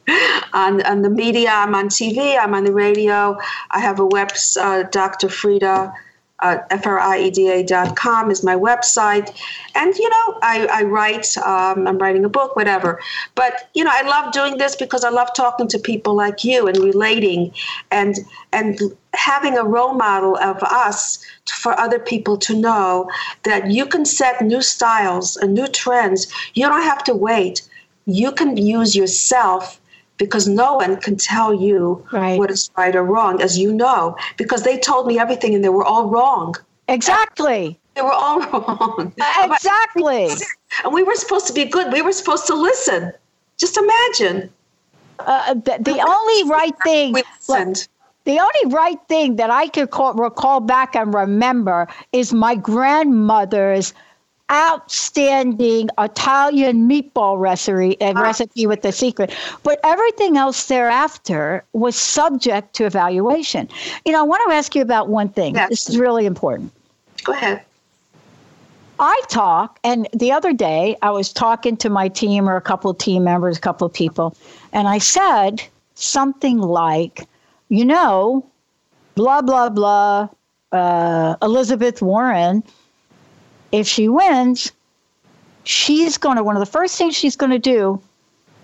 [0.54, 1.52] on, on the media.
[1.52, 2.38] I'm on TV.
[2.38, 3.38] I'm on the radio.
[3.70, 5.30] I have a web, uh, Dr.
[5.30, 5.94] Frieda
[6.42, 9.36] uh, frieda.com is my website.
[9.76, 13.00] And, you know, I, I write, um, I'm writing a book, whatever.
[13.36, 16.68] But, you know, I love doing this because I love talking to people like you
[16.68, 17.54] and relating
[17.92, 18.20] and,
[18.54, 18.80] and
[19.14, 23.10] having a role model of us for other people to know
[23.44, 26.32] that you can set new styles and new trends.
[26.54, 27.68] You don't have to wait.
[28.06, 29.81] You can use yourself
[30.22, 32.38] because no one can tell you right.
[32.38, 35.70] what is right or wrong, as you know, because they told me everything and they
[35.70, 36.54] were all wrong.
[36.88, 37.80] Exactly.
[37.96, 39.14] They were all wrong.
[39.44, 40.30] Exactly.
[40.84, 41.92] And we were supposed to be good.
[41.92, 43.12] We were supposed to listen.
[43.58, 44.54] Just imagine.
[45.18, 47.14] Uh, the, the only right thing.
[47.14, 47.88] We listened.
[48.26, 53.96] The only right thing that I can call, recall back and remember is my grandmother's
[54.52, 59.34] outstanding Italian meatball recipe, uh, recipe with the secret.
[59.64, 63.70] But everything else thereafter was subject to evaluation.
[64.06, 65.56] You know, I want to ask you about one thing.
[65.56, 65.70] Yes.
[65.70, 66.72] This is really important.
[67.24, 67.64] Go ahead.
[69.00, 72.92] I talk, and the other day I was talking to my team or a couple
[72.92, 74.36] of team members, a couple of people,
[74.74, 75.64] and I said
[75.96, 77.28] something like,
[77.70, 78.46] you know,
[79.16, 80.30] blah, blah, blah,
[80.72, 82.64] uh, Elizabeth Warren,
[83.72, 84.72] if she wins,
[85.64, 88.02] she's going to, one of the first things she's going to do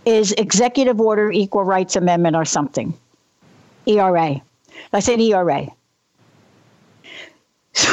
[0.06, 2.94] is executive order equal rights amendment or something.
[3.86, 4.42] ERA.
[4.94, 5.68] I said ERA.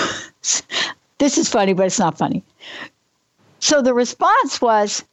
[1.19, 2.43] this is funny, but it's not funny.
[3.61, 5.05] So the response was,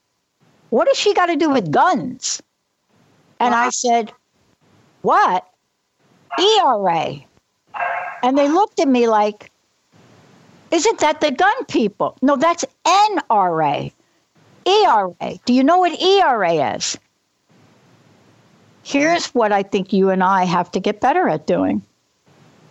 [0.69, 2.41] What has she got to do with guns?
[3.39, 4.11] And I said,
[5.01, 5.47] What?
[6.39, 7.15] ERA.
[8.23, 9.50] And they looked at me like,
[10.71, 12.17] Isn't that the gun people?
[12.21, 13.91] No, that's NRA.
[14.65, 15.39] ERA.
[15.45, 16.97] Do you know what ERA is?
[18.83, 21.81] Here's what I think you and I have to get better at doing.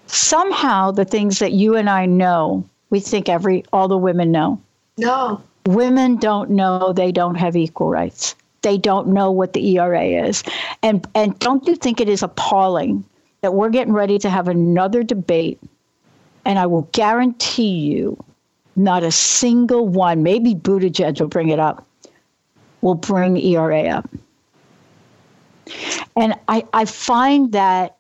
[0.07, 4.61] Somehow, the things that you and I know, we think every all the women know.
[4.99, 5.41] No.
[5.67, 8.35] Women don't know they don't have equal rights.
[8.63, 10.43] They don't know what the ERA is.
[10.83, 13.05] And and don't you think it is appalling
[13.43, 15.61] that we're getting ready to have another debate
[16.45, 18.23] and I will guarantee you
[18.77, 21.87] not a single one, maybe Buttigieg will bring it up,
[22.81, 24.09] will bring ERA up.
[26.17, 27.97] And I, I find that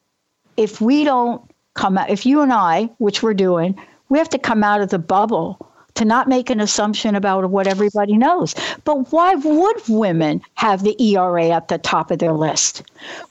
[0.56, 1.42] if we don't
[1.74, 4.90] come out, if you and I, which we're doing, we have to come out of
[4.90, 8.54] the bubble to not make an assumption about what everybody knows.
[8.84, 12.82] But why would women have the ERA at the top of their list?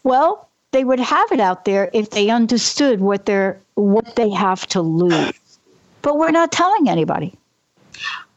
[0.04, 4.68] Well, they would have it out there if they understood what they're what they have
[4.68, 5.34] to lose.
[6.02, 7.36] But we're not telling anybody.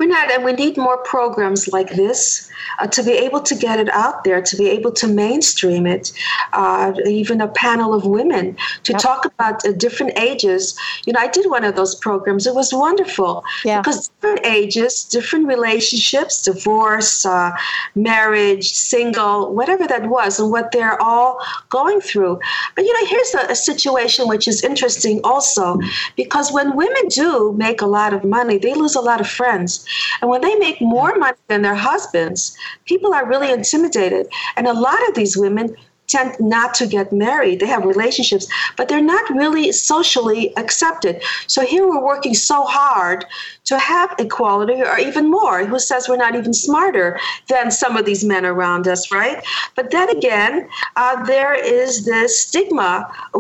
[0.03, 3.79] We're not, and we need more programs like this uh, to be able to get
[3.79, 6.11] it out there, to be able to mainstream it.
[6.53, 9.01] Uh, even a panel of women to Yep.
[9.01, 10.77] talk about uh, different ages.
[11.07, 12.49] You know, I did one of those programs.
[12.49, 13.81] It was wonderful Yeah.
[13.81, 17.53] because different ages, different relationships, divorce, uh,
[17.95, 21.39] marriage, single, whatever that was, and what they're all
[21.71, 22.41] going through.
[22.75, 25.79] But you know, here's a, a situation which is interesting also,
[26.17, 29.87] because when women do make a lot of money, they lose a lot of friends.
[30.21, 34.29] And when they make more money than their husbands, people are really intimidated.
[34.57, 35.77] And a lot of these women
[36.13, 37.57] tend not to get married.
[37.61, 38.47] They have relationships,
[38.77, 41.15] but they're not really socially accepted.
[41.47, 43.21] So here we're working so hard
[43.65, 45.65] to have equality or even more.
[45.65, 47.09] Who says we're not even smarter
[47.53, 49.39] than some of these men around us, right?
[49.77, 52.93] But then again, uh, there is this stigma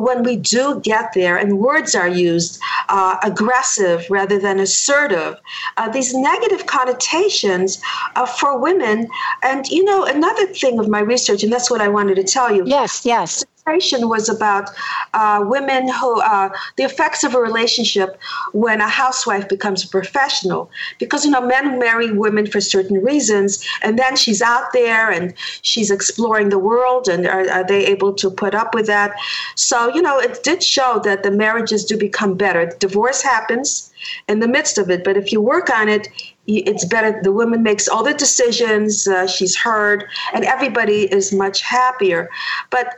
[0.06, 5.32] when we do get there and words are used uh, aggressive rather than assertive.
[5.76, 7.80] Uh, these negative connotations
[8.16, 9.08] uh, for women.
[9.42, 12.50] And, you know, another thing of my research, and that's what I wanted to tell
[12.54, 13.44] you Yes, yes.
[13.64, 14.70] dissertation was about
[15.14, 18.18] uh, women who uh, the effects of a relationship
[18.52, 20.70] when a housewife becomes a professional.
[20.98, 25.34] Because you know men marry women for certain reasons and then she's out there and
[25.62, 29.12] she's exploring the world and are, are they able to put up with that?
[29.54, 32.66] So you know it did show that the marriages do become better.
[32.78, 33.92] Divorce happens
[34.28, 36.08] in the midst of it but if you work on it
[36.46, 41.62] it's better the woman makes all the decisions uh, she's heard and everybody is much
[41.62, 42.28] happier.
[42.70, 42.96] But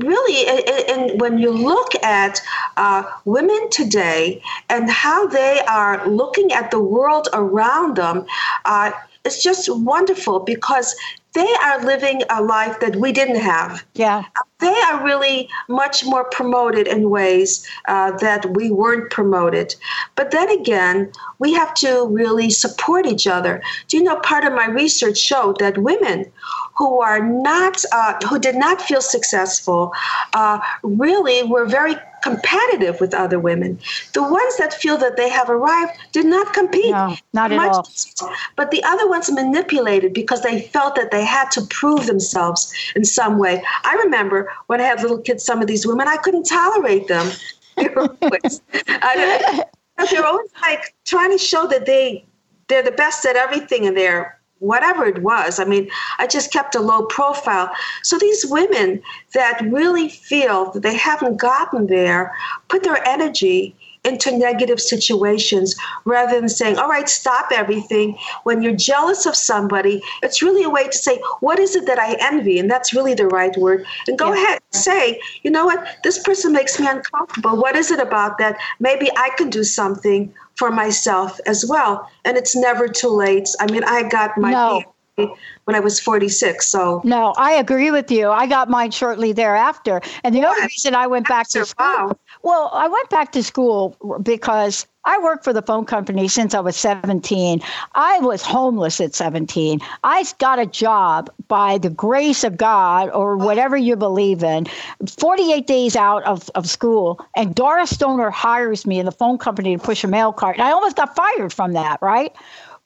[0.00, 0.46] really
[0.88, 2.40] and, when you look at
[2.76, 8.26] uh, women today and how they are looking at the world around them
[8.64, 8.90] uh,
[9.26, 10.94] it's just wonderful because
[11.34, 14.22] they are living a life that we didn't have Yeah.
[14.58, 19.74] they are really much more promoted in ways uh, that we weren't promoted.
[20.14, 23.62] But then again, we have to really support each other.
[23.88, 26.24] Do you know, part of my research showed that women
[26.78, 29.92] who are not, uh, who did not feel successful,
[30.32, 33.78] uh, really were very competitive with other women.
[34.12, 36.90] The ones that feel that they have arrived did not compete.
[36.90, 37.88] No, not at all.
[38.56, 43.04] But the other ones manipulated because they felt that they had to prove themselves in
[43.04, 43.62] some way.
[43.84, 47.30] I remember when I had little kids, some of these women, I couldn't tolerate them.
[47.76, 49.64] They were always, I,
[50.10, 52.24] they're always like trying to show that they
[52.68, 55.60] they're the best at everything and they're whatever it was.
[55.60, 57.70] I mean, I just kept a low profile.
[58.02, 59.02] So these women
[59.34, 62.34] that really feel that they haven't gotten there
[62.68, 63.74] put their energy
[64.06, 68.16] into negative situations rather than saying, all right, stop everything.
[68.44, 71.98] When you're jealous of somebody, it's really a way to say, what is it that
[71.98, 72.58] I envy?
[72.58, 73.84] And that's really the right word.
[74.06, 74.42] And go yeah.
[74.42, 77.56] ahead and say, you know what, this person makes me uncomfortable.
[77.56, 78.56] What is it about that?
[78.80, 82.08] Maybe I can do something for myself as well.
[82.24, 83.48] And it's never too late.
[83.60, 84.82] I mean, I got my no.
[85.64, 86.66] when I was 46.
[86.66, 88.30] So no, I agree with you.
[88.30, 90.00] I got mine shortly thereafter.
[90.24, 92.18] And the only reason I went back to school, wow.
[92.46, 96.60] Well, I went back to school because I worked for the phone company since I
[96.60, 97.60] was 17.
[97.96, 99.80] I was homeless at 17.
[100.04, 104.68] I got a job by the grace of God or whatever you believe in,
[105.18, 107.20] 48 days out of, of school.
[107.34, 110.54] And Doris Stoner hires me in the phone company to push a mail cart.
[110.54, 112.32] And I almost got fired from that, right?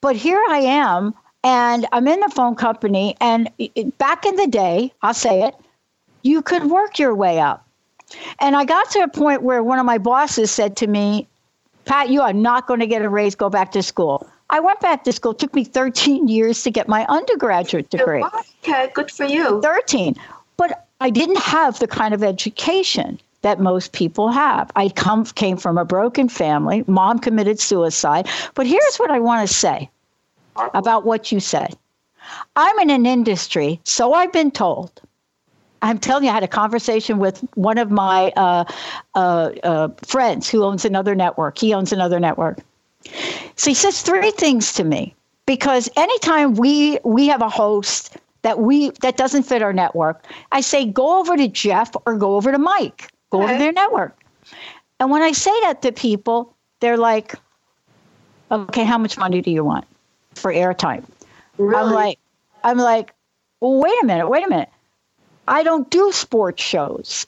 [0.01, 1.13] But here I am,
[1.45, 3.15] and I'm in the phone company.
[3.21, 3.51] And
[3.99, 5.55] back in the day, I'll say it,
[6.23, 7.67] you could work your way up.
[8.39, 11.27] And I got to a point where one of my bosses said to me,
[11.85, 14.29] Pat, you are not going to get a raise, go back to school.
[14.51, 15.33] I went back to school.
[15.33, 18.25] It took me 13 years to get my undergraduate degree.
[18.63, 19.61] Okay, good for you.
[19.63, 20.17] 13.
[20.57, 24.71] But I didn't have the kind of education that most people have.
[24.77, 26.85] I come came from a broken family.
[26.87, 28.29] Mom committed suicide.
[28.55, 29.89] But here's what I want to say
[30.75, 31.77] about what you said.
[32.57, 35.01] I'm in an industry, so I've been told,
[35.83, 38.64] I'm telling you, I had a conversation with one of my uh,
[39.14, 41.59] uh, uh, friends who owns another network.
[41.59, 42.59] He owns another network.
[43.57, 45.14] So he says three things to me
[45.47, 50.61] because anytime we we have a host that we that doesn't fit our network, I
[50.61, 53.45] say go over to Jeff or go over to Mike, go okay.
[53.45, 54.16] over to their network.
[54.99, 57.35] And when I say that to people, they're like,
[58.51, 59.87] "Okay, how much money do you want
[60.35, 61.05] for airtime?"
[61.57, 61.74] Really?
[61.74, 62.18] I'm like,
[62.64, 63.14] I'm like,
[63.61, 64.68] well, wait a minute, wait a minute.
[65.51, 67.26] I don't do sports shows.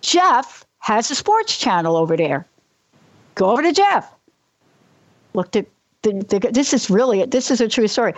[0.00, 2.46] Jeff has a sports channel over there.
[3.34, 4.10] Go over to Jeff.
[5.34, 5.66] Looked at
[6.02, 8.14] the, the, this is really this is a true story.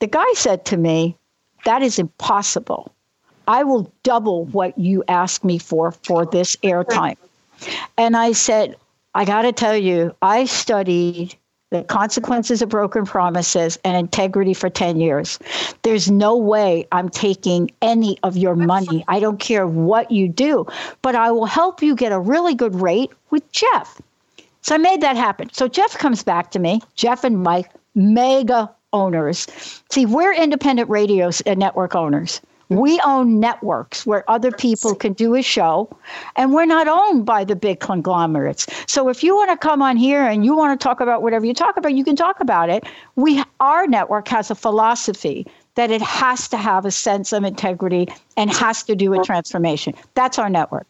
[0.00, 1.16] The guy said to me,
[1.64, 2.92] "That is impossible.
[3.48, 7.16] I will double what you ask me for for this airtime."
[7.96, 8.76] And I said,
[9.14, 11.34] "I got to tell you, I studied
[11.70, 15.38] the consequences of broken promises and integrity for 10 years.
[15.82, 19.04] There's no way I'm taking any of your money.
[19.08, 20.66] I don't care what you do,
[21.02, 24.00] but I will help you get a really good rate with Jeff.
[24.62, 25.50] So I made that happen.
[25.52, 29.46] So Jeff comes back to me, Jeff and Mike, mega owners.
[29.90, 32.40] See, we're independent radio uh, network owners.
[32.70, 35.90] We own networks where other people can do a show,
[36.36, 38.66] and we're not owned by the big conglomerates.
[38.86, 41.44] So if you want to come on here and you want to talk about whatever
[41.44, 42.84] you talk about, you can talk about it.
[43.16, 48.06] We our network has a philosophy that it has to have a sense of integrity
[48.36, 49.94] and has to do with transformation.
[50.14, 50.86] That's our network.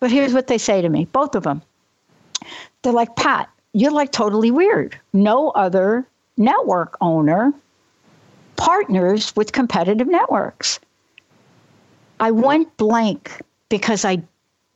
[0.00, 1.62] But here's what they say to me, both of them.
[2.82, 4.98] They're like, Pat, you're like totally weird.
[5.12, 6.06] No other
[6.36, 7.52] network owner
[8.62, 10.78] partners with competitive networks.
[12.20, 14.22] I went blank because I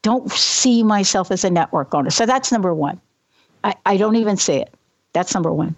[0.03, 2.11] don't see myself as a network owner.
[2.11, 3.01] So that's number one.
[3.63, 4.75] I, I don't even see it.
[5.13, 5.77] That's number one.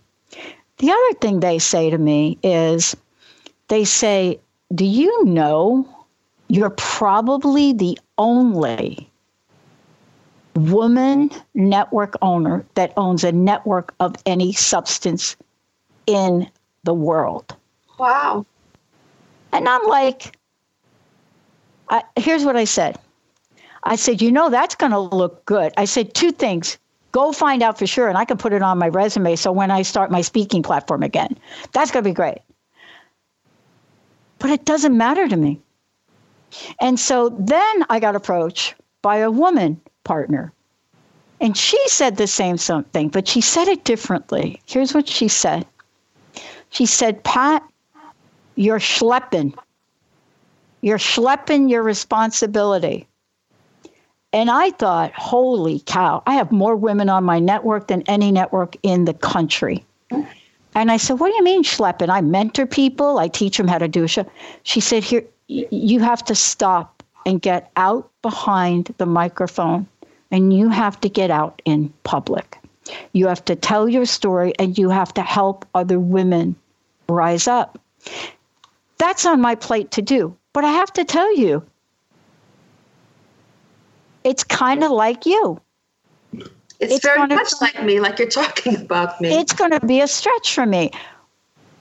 [0.78, 2.96] The other thing they say to me is
[3.68, 4.40] they say,
[4.74, 5.86] Do you know
[6.48, 9.10] you're probably the only
[10.56, 15.36] woman network owner that owns a network of any substance
[16.06, 16.48] in
[16.84, 17.54] the world?
[17.98, 18.46] Wow.
[19.52, 20.36] And I'm like,
[21.88, 22.98] I, here's what I said.
[23.84, 25.72] I said, you know, that's going to look good.
[25.76, 26.78] I said two things.
[27.12, 29.34] Go find out for sure, and I can put it on my resume.
[29.36, 31.38] So when I start my speaking platform again,
[31.72, 32.38] that's going to be great.
[34.38, 35.60] But it doesn't matter to me.
[36.80, 40.52] And so then I got approached by a woman partner.
[41.40, 44.60] And she said the same thing, but she said it differently.
[44.66, 45.66] Here's what she said
[46.70, 47.62] She said, Pat,
[48.58, 49.54] you're schlepping.
[50.80, 53.06] You're schlepping your responsibility.
[54.32, 58.76] And I thought, holy cow, I have more women on my network than any network
[58.82, 59.84] in the country.
[60.10, 62.08] And I said, what do you mean schlepping?
[62.08, 64.28] I mentor people, I teach them how to do a show.
[64.64, 69.86] She said, here, you have to stop and get out behind the microphone
[70.32, 72.58] and you have to get out in public.
[73.12, 76.56] You have to tell your story and you have to help other women
[77.08, 77.78] rise up.
[78.98, 80.36] That's on my plate to do.
[80.52, 81.62] But I have to tell you,
[84.24, 85.60] it's kind of like you.
[86.80, 89.30] It's, it's very much like me, like you're talking about me.
[89.30, 90.90] It's going to be a stretch for me.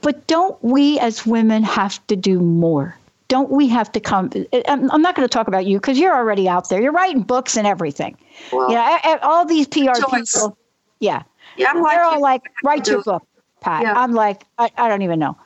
[0.00, 2.96] But don't we as women have to do more?
[3.28, 4.30] Don't we have to come?
[4.52, 6.80] Eh, I'm not going to talk about you because you're already out there.
[6.80, 8.16] You're writing books and everything.
[8.52, 10.56] Well, yeah, eh, eh, all these PR people.
[11.00, 11.22] Yeah.
[11.56, 13.26] Yeah, I'm They're all like, write your book,
[13.60, 13.82] Pat.
[13.82, 13.94] Yeah.
[13.94, 15.36] I'm like, I, I don't even know.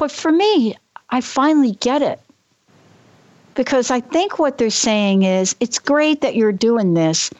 [0.00, 0.74] But for me,
[1.10, 2.18] I finally get it.
[3.54, 7.30] Because I think what they're saying is it's great that you're doing this,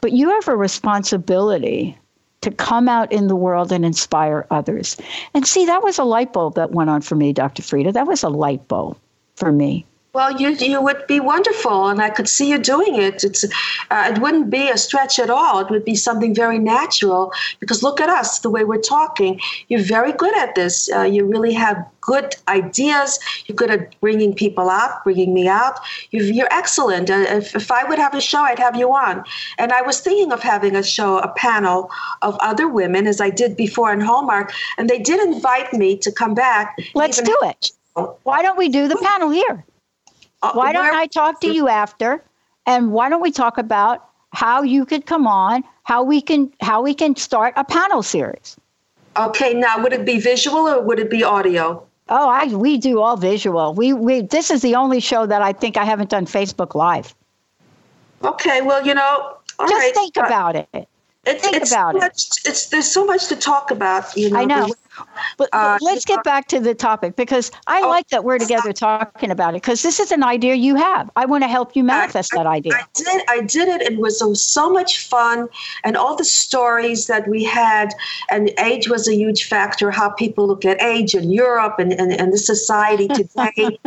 [0.00, 1.96] but you have a responsibility
[2.40, 4.96] to come out in the world and inspire others.
[5.34, 7.62] And see, that was a light bulb that went on for me, Dr.
[7.62, 7.92] Frieda.
[7.92, 8.98] That was a light bulb
[9.36, 9.86] for me.
[10.14, 13.24] Well, you you would be wonderful, and I could see you doing it.
[13.24, 13.44] It's
[13.90, 15.58] uh, it wouldn't be a stretch at all.
[15.58, 19.40] It would be something very natural because look at us, the way we're talking.
[19.66, 20.88] You're very good at this.
[20.92, 23.18] Uh, you really have good ideas.
[23.46, 25.80] You're good at bringing people out, bringing me out.
[26.12, 27.10] you are excellent.
[27.10, 29.24] Uh, if, if I would have a show, I'd have you on.
[29.58, 31.90] And I was thinking of having a show, a panel
[32.22, 36.12] of other women, as I did before in Hallmark, and they did invite me to
[36.12, 36.78] come back.
[36.94, 37.72] Let's do it.
[38.22, 39.64] Why don't we do the panel here?
[40.44, 42.22] Uh, why don't I talk to you after?
[42.66, 46.82] And why don't we talk about how you could come on, how we can how
[46.82, 48.56] we can start a panel series?
[49.16, 51.82] Okay, now would it be visual or would it be audio?
[52.08, 53.72] Oh, I we do all visual.
[53.72, 57.14] We we this is the only show that I think I haven't done Facebook Live.
[58.22, 59.94] Okay, well, you know, just right.
[59.94, 60.68] think uh, about it.
[61.26, 62.50] It's, Think it's about much, it.
[62.50, 64.14] It's there's so much to talk about.
[64.14, 64.74] You know, I know.
[65.36, 68.72] But uh, let's get back to the topic because I oh, like that we're together
[68.72, 71.10] talking about it because this is an idea you have.
[71.16, 72.74] I want to help you manifest I, that idea.
[72.74, 73.22] I did.
[73.28, 73.82] I did it.
[73.82, 75.48] It was, it was so much fun,
[75.82, 77.92] and all the stories that we had,
[78.30, 79.90] and age was a huge factor.
[79.90, 83.78] How people look at age in Europe and and, and the society today.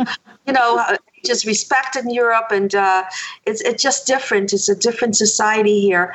[0.46, 3.04] you know, uh, just respect in Europe, and uh,
[3.46, 4.52] it's it's just different.
[4.52, 6.12] It's a different society here,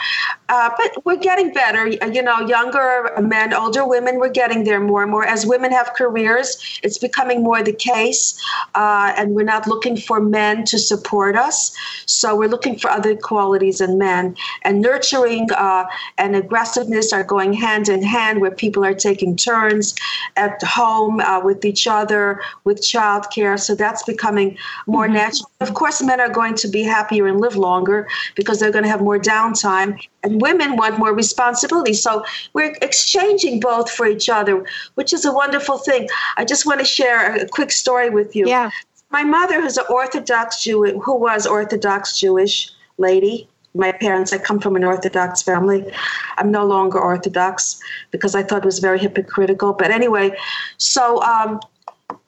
[0.49, 1.87] uh, but we're getting better.
[1.87, 5.25] You know, younger men, older women, we're getting there more and more.
[5.25, 8.41] As women have careers, it's becoming more the case,
[8.75, 11.75] uh, and we're not looking for men to support us.
[12.05, 15.85] So we're looking for other qualities in men, and nurturing uh,
[16.17, 19.95] and aggressiveness are going hand in hand, where people are taking turns
[20.35, 23.59] at home uh, with each other, with childcare.
[23.59, 24.57] So that's becoming
[24.93, 25.15] more mm-hmm.
[25.23, 25.51] natural.
[25.59, 28.93] Of course, men are going to be happier and live longer because they're going to
[28.95, 29.89] have more downtime,
[30.23, 31.93] and women want more responsibility.
[31.93, 32.23] So
[32.53, 34.55] we're exchanging both for each other,
[34.95, 36.07] which is a wonderful thing.
[36.37, 38.47] I just want to share a quick story with you.
[38.47, 38.69] Yeah.
[39.09, 44.59] My mother, who's an Orthodox Jew, who was Orthodox Jewish lady, my parents, I come
[44.59, 45.91] from an Orthodox family.
[46.37, 47.79] I'm no longer Orthodox
[48.11, 49.73] because I thought it was very hypocritical.
[49.73, 50.37] But anyway,
[50.77, 51.59] so um,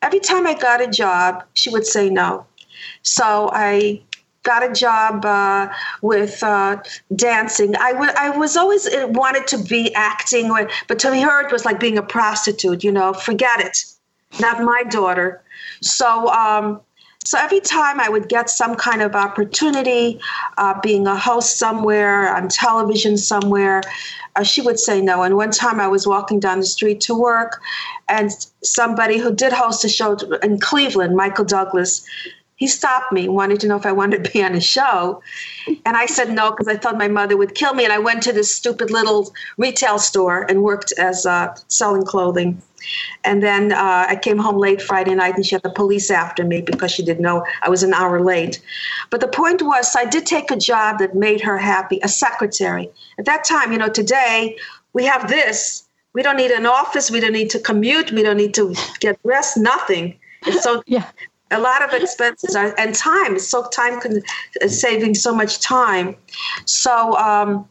[0.02, 2.46] every time I got a job, she would say no.
[3.04, 4.02] So I
[4.44, 5.68] got a job uh,
[6.02, 6.78] with uh,
[7.16, 7.76] dancing.
[7.78, 10.56] I, w- I was always uh, wanted to be acting,
[10.88, 12.84] but to me her it was like being a prostitute.
[12.84, 13.78] You know, forget it.
[14.40, 15.44] Not my daughter.
[15.82, 16.30] So.
[16.30, 16.82] Um,
[17.26, 20.20] so every time I would get some kind of opportunity,
[20.60, 23.82] uh, being a host somewhere on television somewhere,
[24.36, 25.24] uh, she would say no.
[25.24, 27.60] And one time I was walking down the street to work,
[28.10, 28.30] and
[28.64, 32.06] somebody who did host a show in Cleveland, Michael Douglas,
[32.56, 35.22] he stopped me, wanted to know if I wanted to be on a show.
[35.68, 37.84] And I said no because I thought my mother would kill me.
[37.84, 42.62] And I went to this stupid little retail store and worked as uh, selling clothing.
[43.24, 46.46] And then uh, I came home late Friday night and she had the police after
[46.46, 48.62] me because she didn't know I was an hour late.
[49.10, 52.90] But the point was, I did take a job that made her happy, a secretary.
[53.18, 54.56] At that time, you know, today
[54.94, 55.84] we have this.
[56.14, 57.12] We don't need an office.
[57.12, 58.12] We don't need to commute.
[58.14, 60.18] We don't need to get dressed, nothing.
[60.46, 61.10] It's so yeah
[61.56, 63.40] a lot of expenses are, and time.
[63.40, 64.22] So time con-
[64.68, 66.16] saving so much time.
[66.66, 67.68] So um,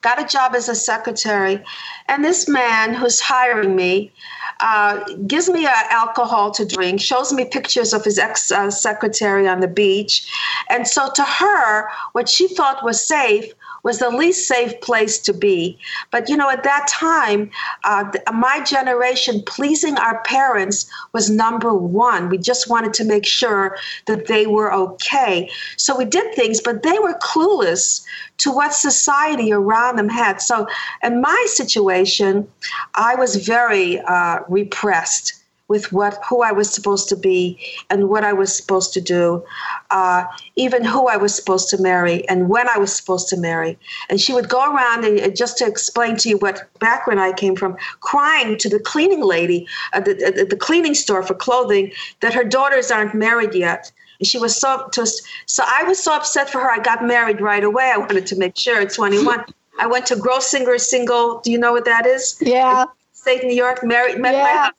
[0.00, 1.62] got a job as a secretary.
[2.06, 4.12] And this man who's hiring me
[4.60, 9.46] uh, gives me uh, alcohol to drink shows me pictures of his ex uh, secretary
[9.48, 10.30] on the beach.
[10.68, 13.52] And so to her what she thought was safe
[13.82, 15.78] was the least safe place to be.
[16.10, 17.50] But you know, at that time,
[17.84, 22.28] uh, my generation, pleasing our parents was number one.
[22.28, 23.76] We just wanted to make sure
[24.06, 25.50] that they were okay.
[25.76, 28.04] So we did things, but they were clueless
[28.38, 30.40] to what society around them had.
[30.40, 30.66] So
[31.02, 32.48] in my situation,
[32.94, 35.37] I was very uh, repressed
[35.68, 37.58] with what who I was supposed to be
[37.90, 39.44] and what I was supposed to do,
[39.90, 40.24] uh,
[40.56, 43.78] even who I was supposed to marry and when I was supposed to marry.
[44.08, 47.54] And she would go around and just to explain to you what background I came
[47.54, 52.32] from, crying to the cleaning lady at the, at the cleaning store for clothing that
[52.32, 53.92] her daughters aren't married yet.
[54.20, 56.70] And she was so just, so I was so upset for her.
[56.70, 57.92] I got married right away.
[57.94, 59.44] I wanted to make sure at 21.
[59.78, 61.40] I went to Grossinger Single.
[61.40, 62.36] Do you know what that is?
[62.40, 62.86] Yeah.
[63.12, 63.84] State New York.
[63.84, 64.18] Married.
[64.18, 64.42] Met yeah.
[64.42, 64.70] my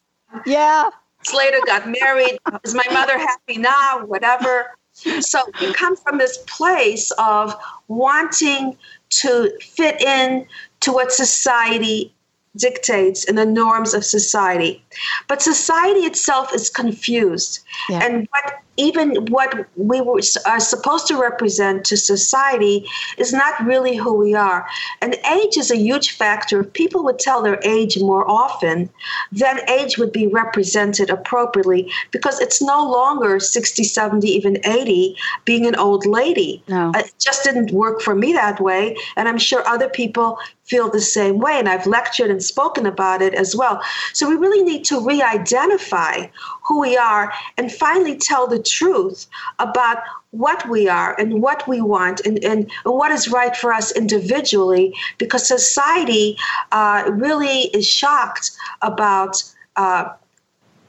[0.45, 0.89] Yeah.
[1.23, 2.39] Slater got married.
[2.63, 4.05] Is my mother happy now?
[4.05, 4.77] Whatever.
[4.93, 7.55] So you come from this place of
[7.87, 8.77] wanting
[9.09, 10.45] to fit in
[10.81, 12.13] to what society
[12.57, 14.83] dictates and the norms of society.
[15.27, 17.59] But society itself is confused.
[17.89, 18.03] Yeah.
[18.03, 23.95] And what even what we were, are supposed to represent to society is not really
[23.97, 24.65] who we are.
[25.01, 26.61] And age is a huge factor.
[26.61, 28.89] If people would tell their age more often,
[29.33, 35.65] then age would be represented appropriately because it's no longer 60, 70, even 80 being
[35.65, 36.63] an old lady.
[36.67, 36.91] No.
[36.95, 38.95] Uh, it just didn't work for me that way.
[39.17, 41.57] And I'm sure other people feel the same way.
[41.59, 43.81] And I've lectured and spoken about it as well.
[44.13, 46.27] So we really need to re identify
[46.69, 49.25] who we are and finally tell the truth
[49.57, 49.97] about
[50.29, 54.95] what we are and what we want and, and what is right for us individually
[55.17, 56.37] because society
[56.71, 58.51] uh, really is shocked
[58.81, 59.43] about.
[59.75, 60.13] Uh,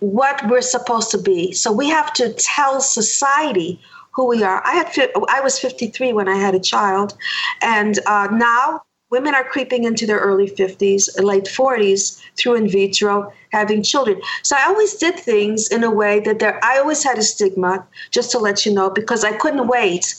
[0.00, 1.52] what we're supposed to be.
[1.52, 3.78] So we have to tell society
[4.12, 4.62] who we are.
[4.64, 7.14] I had I was 53 when I had a child,
[7.60, 13.32] and uh, now women are creeping into their early 50s, late 40s through in vitro
[13.50, 14.20] having children.
[14.42, 16.64] So I always did things in a way that there.
[16.64, 20.14] I always had a stigma, just to let you know, because I couldn't wait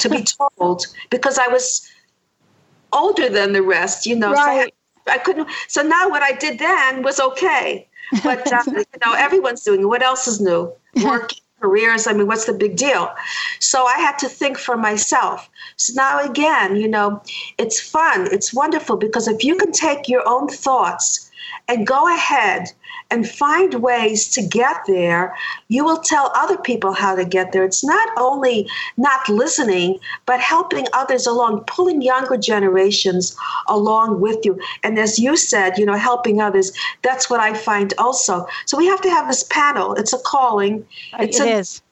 [0.00, 0.24] to be
[0.58, 1.88] told because I was
[2.92, 4.32] older than the rest, you know.
[4.32, 4.72] Right.
[5.06, 5.48] So I, I couldn't.
[5.68, 7.88] So now what I did then was okay.
[8.22, 9.86] But uh, you know, everyone's doing it.
[9.86, 10.72] What else is new?
[11.02, 11.30] Work,
[11.62, 12.06] careers.
[12.06, 13.14] I mean, what's the big deal?
[13.60, 15.48] So I had to think for myself.
[15.76, 17.22] So now again, you know,
[17.56, 18.28] it's fun.
[18.32, 21.30] It's wonderful because if you can take your own thoughts
[21.72, 22.70] and go ahead
[23.10, 25.34] and find ways to get there,
[25.68, 27.64] you will tell other people how to get there.
[27.64, 28.68] It's not only
[28.98, 33.34] not listening, but helping others along, pulling younger generations
[33.68, 34.60] along with you.
[34.82, 38.46] And as you said, you know, helping others, that's what I find also.
[38.66, 39.94] So we have to have this panel.
[39.94, 40.84] It's a calling.
[41.18, 41.82] It's It a, is.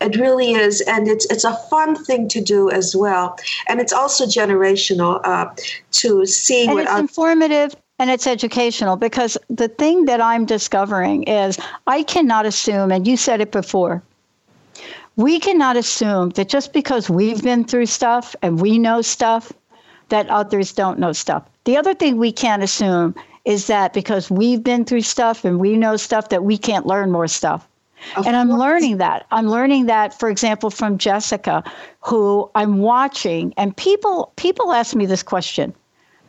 [0.00, 3.92] It really is, and it's it's a fun thing to do as well, and it's
[3.92, 5.46] also generational uh,
[6.02, 10.46] to see And what it's others informative and it's educational because the thing that I'm
[10.46, 14.02] discovering is I cannot assume, and you said it before,
[15.16, 19.52] we cannot assume that just because we've been through stuff and we know stuff,
[20.08, 21.44] that others don't know stuff.
[21.64, 23.14] The other thing we can't assume
[23.44, 27.10] is that because we've been through stuff and we know stuff, that we can't learn
[27.10, 27.66] more stuff.
[28.16, 28.60] Of and I'm course.
[28.60, 29.26] learning that.
[29.30, 31.62] I'm learning that, for example, from Jessica,
[32.00, 35.72] who I'm watching, and people people ask me this question: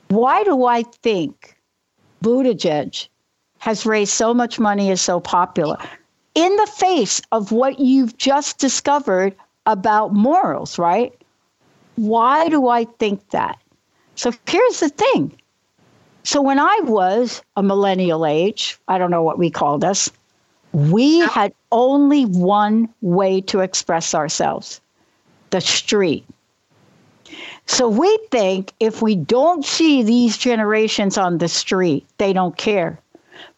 [0.08, 1.55] Why do I think
[2.26, 3.08] Buttigieg
[3.60, 5.78] has raised so much money, is so popular,
[6.34, 9.36] in the face of what you've just discovered
[9.68, 11.14] about morals, right?
[11.98, 13.60] Why do I think that?
[14.16, 15.40] So here's the thing.
[16.24, 20.10] So when I was a millennial age, I don't know what we called us,
[20.74, 24.82] we had only one way to express ourselves
[25.52, 26.26] the street.
[27.68, 33.00] So we think if we don't see these generations on the street, they don't care.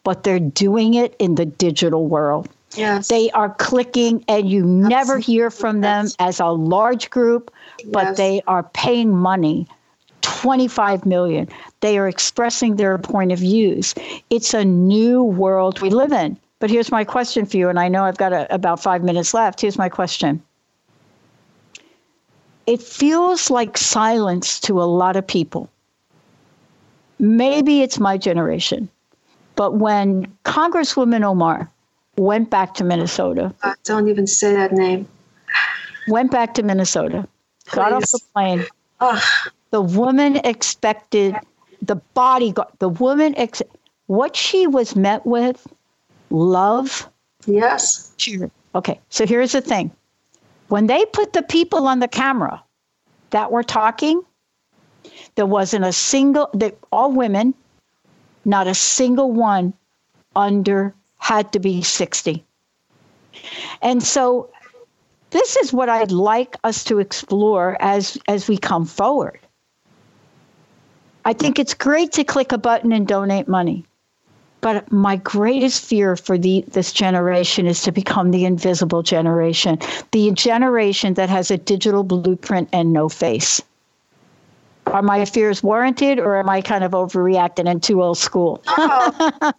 [0.03, 2.47] But they're doing it in the digital world.
[2.75, 3.07] Yes.
[3.07, 6.15] They are clicking, and you never hear from them Yes.
[6.19, 7.51] as a large group,
[7.91, 8.17] but Yes.
[8.17, 9.67] they are paying money
[10.21, 11.47] 25 million.
[11.81, 13.95] They are expressing their point of views.
[14.29, 16.37] It's a new world we live in.
[16.59, 19.33] But here's my question for you, and I know I've got a, about five minutes
[19.33, 19.61] left.
[19.61, 20.41] Here's my question.
[22.67, 25.69] It feels like silence to a lot of people.
[27.19, 28.89] Maybe it's my generation,
[29.55, 31.69] but when Congresswoman Omar
[32.17, 35.07] went back to Minnesota, Uh, don't even say that name.
[36.09, 37.27] went back to Minnesota,
[37.71, 38.65] got off the plane,
[38.99, 39.21] Ugh.
[39.71, 41.35] the woman expected
[41.81, 43.61] the bodyguard the woman ex-
[44.07, 45.67] what she was met with
[46.31, 47.07] love
[47.45, 48.11] yes.
[48.17, 49.91] cheer okay so here's the thing
[50.67, 52.63] when they put the people on the camera
[53.31, 54.21] that were talking
[55.35, 57.53] there wasn't a single they all women
[58.45, 59.73] not a single one
[60.35, 62.43] under had to be 60
[63.81, 64.49] and so
[65.31, 69.39] this is what I'd like us to explore as as we come forward.
[71.25, 73.85] I think it's great to click a button and donate money.
[74.61, 79.79] But my greatest fear for the this generation is to become the invisible generation,
[80.11, 83.61] the generation that has a digital blueprint and no face.
[84.87, 88.63] Are my fears warranted, or am I kind of overreacting and too old school?
[88.67, 89.11] uh,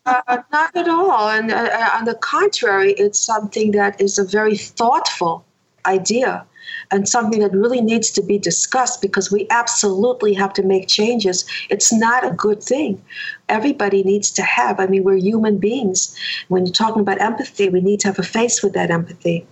[0.52, 1.28] not at all.
[1.28, 5.44] And uh, on the contrary, it's something that is a very thoughtful
[5.84, 6.46] idea
[6.90, 11.44] and something that really needs to be discussed because we absolutely have to make changes.
[11.68, 13.02] It's not a good thing.
[13.48, 16.16] Everybody needs to have, I mean, we're human beings.
[16.48, 19.46] When you're talking about empathy, we need to have a face with that empathy.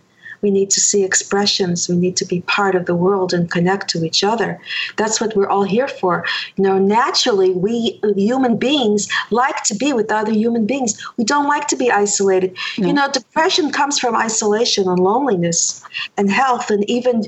[0.46, 1.88] We need to see expressions.
[1.88, 4.60] We need to be part of the world and connect to each other.
[4.96, 6.24] That's what we're all here for.
[6.54, 10.92] You know, naturally, we human beings like to be with other human beings.
[11.16, 12.56] We don't like to be isolated.
[12.78, 12.86] No.
[12.86, 15.82] You know, depression comes from isolation and loneliness
[16.16, 17.24] and health and even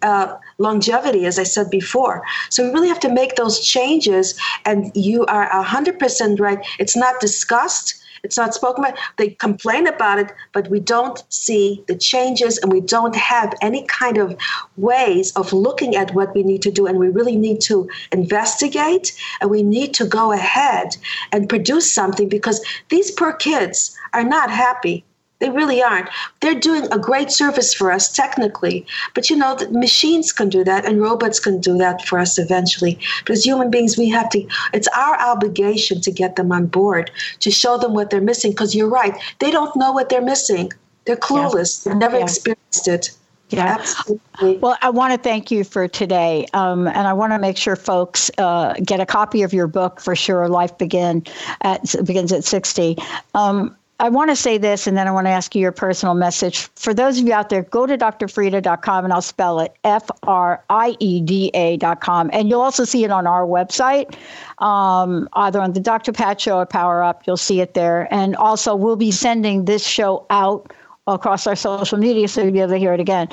[0.00, 2.22] uh, longevity, as I said before.
[2.48, 4.40] So we really have to make those changes.
[4.64, 6.64] And you are 100% right.
[6.78, 8.98] It's not discussed it's not spoken about.
[9.16, 13.84] They complain about it, but we don't see the changes and we don't have any
[13.86, 14.36] kind of
[14.76, 16.86] ways of looking at what we need to do.
[16.86, 20.96] And we really need to investigate and we need to go ahead
[21.32, 25.04] and produce something because these poor kids are not happy
[25.42, 26.08] they really aren't.
[26.40, 30.62] They're doing a great service for us technically, but you know, the machines can do
[30.62, 32.96] that and robots can do that for us eventually.
[33.26, 37.10] But as human beings, we have to, it's our obligation to get them on board,
[37.40, 39.20] to show them what they're missing, because you're right.
[39.40, 40.72] They don't know what they're missing.
[41.06, 41.82] They're clueless.
[41.82, 43.10] They've never experienced it.
[43.48, 43.78] Yeah.
[43.80, 44.58] Absolutely.
[44.58, 46.46] Well, I want to thank you for today.
[46.54, 50.00] Um, and I want to make sure folks uh, get a copy of your book
[50.00, 50.48] for sure.
[50.48, 51.24] Life begin
[51.62, 52.96] at, begins at 60.
[53.34, 56.14] Um, I want to say this, and then I want to ask you your personal
[56.14, 56.68] message.
[56.74, 60.62] For those of you out there, go to drfrieda.com, and I'll spell it F R
[60.70, 62.30] I E D A.com.
[62.32, 64.16] And you'll also see it on our website,
[64.58, 66.12] um, either on the Dr.
[66.12, 67.22] Pat Show or Power Up.
[67.26, 68.12] You'll see it there.
[68.12, 70.72] And also, we'll be sending this show out
[71.06, 73.28] across our social media so you'll be able to hear it again.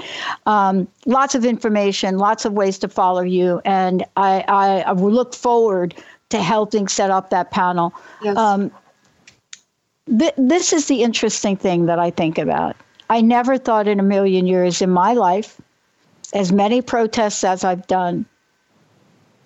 [0.45, 3.61] Um, lots of information, lots of ways to follow you.
[3.65, 5.95] And I, I, I look forward
[6.29, 7.93] to helping set up that panel.
[8.21, 8.37] Yes.
[8.37, 8.71] Um,
[10.17, 12.75] th- this is the interesting thing that I think about.
[13.09, 15.59] I never thought in a million years in my life,
[16.33, 18.25] as many protests as I've done,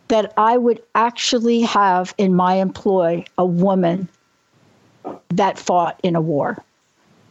[0.10, 4.10] that I would actually have in my employ a woman
[5.30, 6.64] that fought in a war.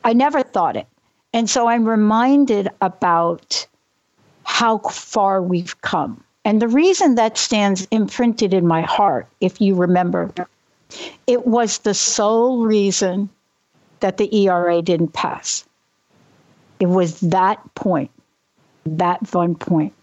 [0.05, 0.87] I never thought it.
[1.33, 3.67] And so I'm reminded about
[4.45, 6.23] how far we've come.
[6.45, 10.31] And the reason that stands imprinted in my heart, if you remember,
[11.27, 13.29] it was the sole reason
[14.01, 15.65] that the ERA didn't pass.
[16.81, 18.11] It was that point,
[18.85, 19.95] that one point.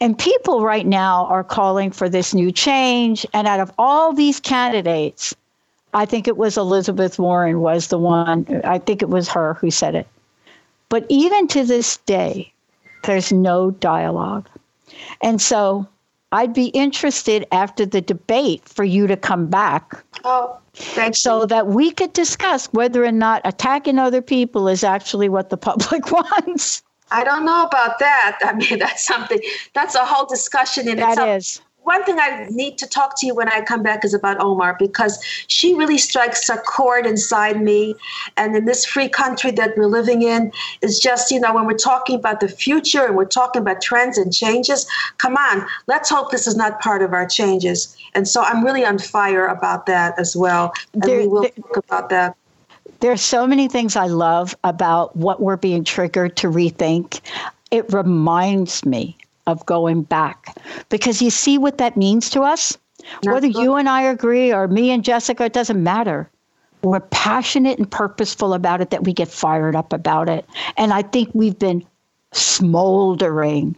[0.00, 3.26] And people right now are calling for this new change.
[3.32, 5.34] And out of all these candidates,
[5.92, 9.70] I think it was Elizabeth Warren was the one, I think it was her who
[9.70, 10.06] said it.
[10.88, 12.52] But even to this day,
[13.04, 14.48] there's no dialogue.
[15.20, 15.88] And so
[16.32, 20.02] I'd be interested after the debate for you to come back.
[20.24, 20.58] Oh,
[21.12, 21.46] so you.
[21.46, 26.10] that we could discuss whether or not attacking other people is actually what the public
[26.10, 26.82] wants.
[27.10, 28.38] I don't know about that.
[28.42, 29.40] I mean, that's something,
[29.74, 31.28] that's a whole discussion in that itself.
[31.28, 34.12] That is one thing I need to talk to you when I come back is
[34.12, 37.94] about Omar because she really strikes a chord inside me.
[38.36, 40.50] And in this free country that we're living in,
[40.82, 44.18] it's just, you know, when we're talking about the future and we're talking about trends
[44.18, 44.84] and changes,
[45.18, 47.96] come on, let's hope this is not part of our changes.
[48.16, 50.72] And so I'm really on fire about that as well.
[50.92, 52.36] And there, we will there, talk about that.
[52.98, 57.20] There's so many things I love about what we're being triggered to rethink.
[57.70, 59.16] It reminds me
[59.46, 60.56] of going back
[60.88, 62.76] because you see what that means to us?
[63.22, 66.28] Whether you and I agree or me and Jessica, it doesn't matter.
[66.82, 70.44] We're passionate and purposeful about it that we get fired up about it.
[70.76, 71.84] And I think we've been
[72.32, 73.76] smoldering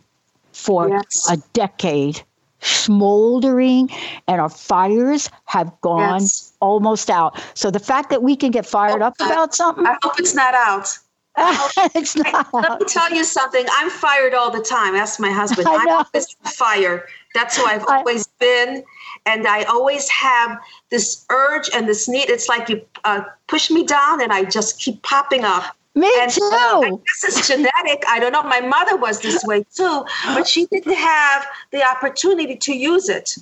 [0.52, 1.30] for yes.
[1.30, 2.20] a decade,
[2.60, 3.88] smoldering,
[4.26, 6.52] and our fires have gone yes.
[6.60, 7.40] almost out.
[7.54, 9.86] So the fact that we can get fired up about something.
[9.86, 10.98] I hope it's not out.
[11.94, 12.52] it's not.
[12.52, 13.64] Let me tell you something.
[13.72, 14.94] I'm fired all the time.
[14.94, 15.68] Ask my husband.
[15.70, 17.06] I'm always fire.
[17.34, 18.84] That's who I've always been.
[19.26, 20.58] And I always have
[20.90, 22.28] this urge and this need.
[22.30, 25.76] It's like you uh, push me down and I just keep popping up.
[25.94, 26.40] Me and too.
[26.42, 28.04] I guess it's genetic.
[28.08, 28.42] I don't know.
[28.42, 33.36] My mother was this way too, but she didn't have the opportunity to use it.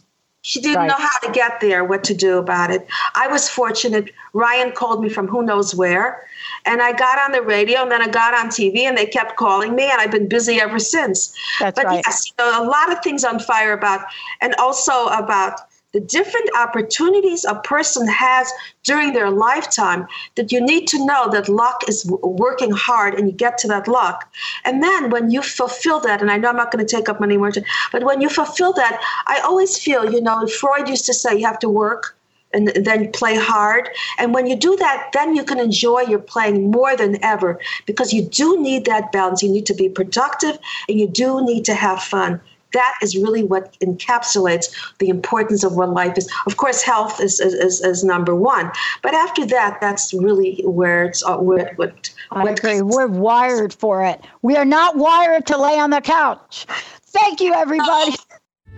[0.46, 0.86] She didn't right.
[0.86, 2.86] know how to get there, what to do about it.
[3.16, 4.12] I was fortunate.
[4.32, 6.24] Ryan called me from who knows where
[6.66, 9.36] and I got on the radio and then I got on TV and they kept
[9.36, 11.34] calling me and I've been busy ever since.
[11.58, 12.02] That's but right.
[12.06, 14.06] yes, you know, a lot of things on fire about,
[14.40, 15.65] and also about
[15.96, 18.52] the different opportunities a person has
[18.84, 23.32] during their lifetime that you need to know that luck is working hard and you
[23.32, 24.30] get to that luck.
[24.66, 27.18] And then when you fulfill that, and I know I'm not going to take up
[27.18, 27.50] many more,
[27.92, 31.46] but when you fulfill that, I always feel, you know, Freud used to say you
[31.46, 32.14] have to work
[32.52, 33.88] and then play hard.
[34.18, 38.12] And when you do that, then you can enjoy your playing more than ever because
[38.12, 39.42] you do need that balance.
[39.42, 40.58] You need to be productive
[40.90, 42.42] and you do need to have fun.
[42.72, 44.66] That is really what encapsulates
[44.98, 46.30] the importance of what life is.
[46.46, 48.70] Of course, health is, is, is number one.
[49.02, 52.82] But after that, that's really where it's uh, where, what, I agree.
[52.82, 54.20] We're wired for it.
[54.42, 56.66] We are not wired to lay on the couch.
[57.06, 58.16] Thank you, everybody.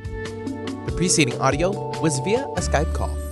[0.05, 3.28] The preceding audio was via a Skype call.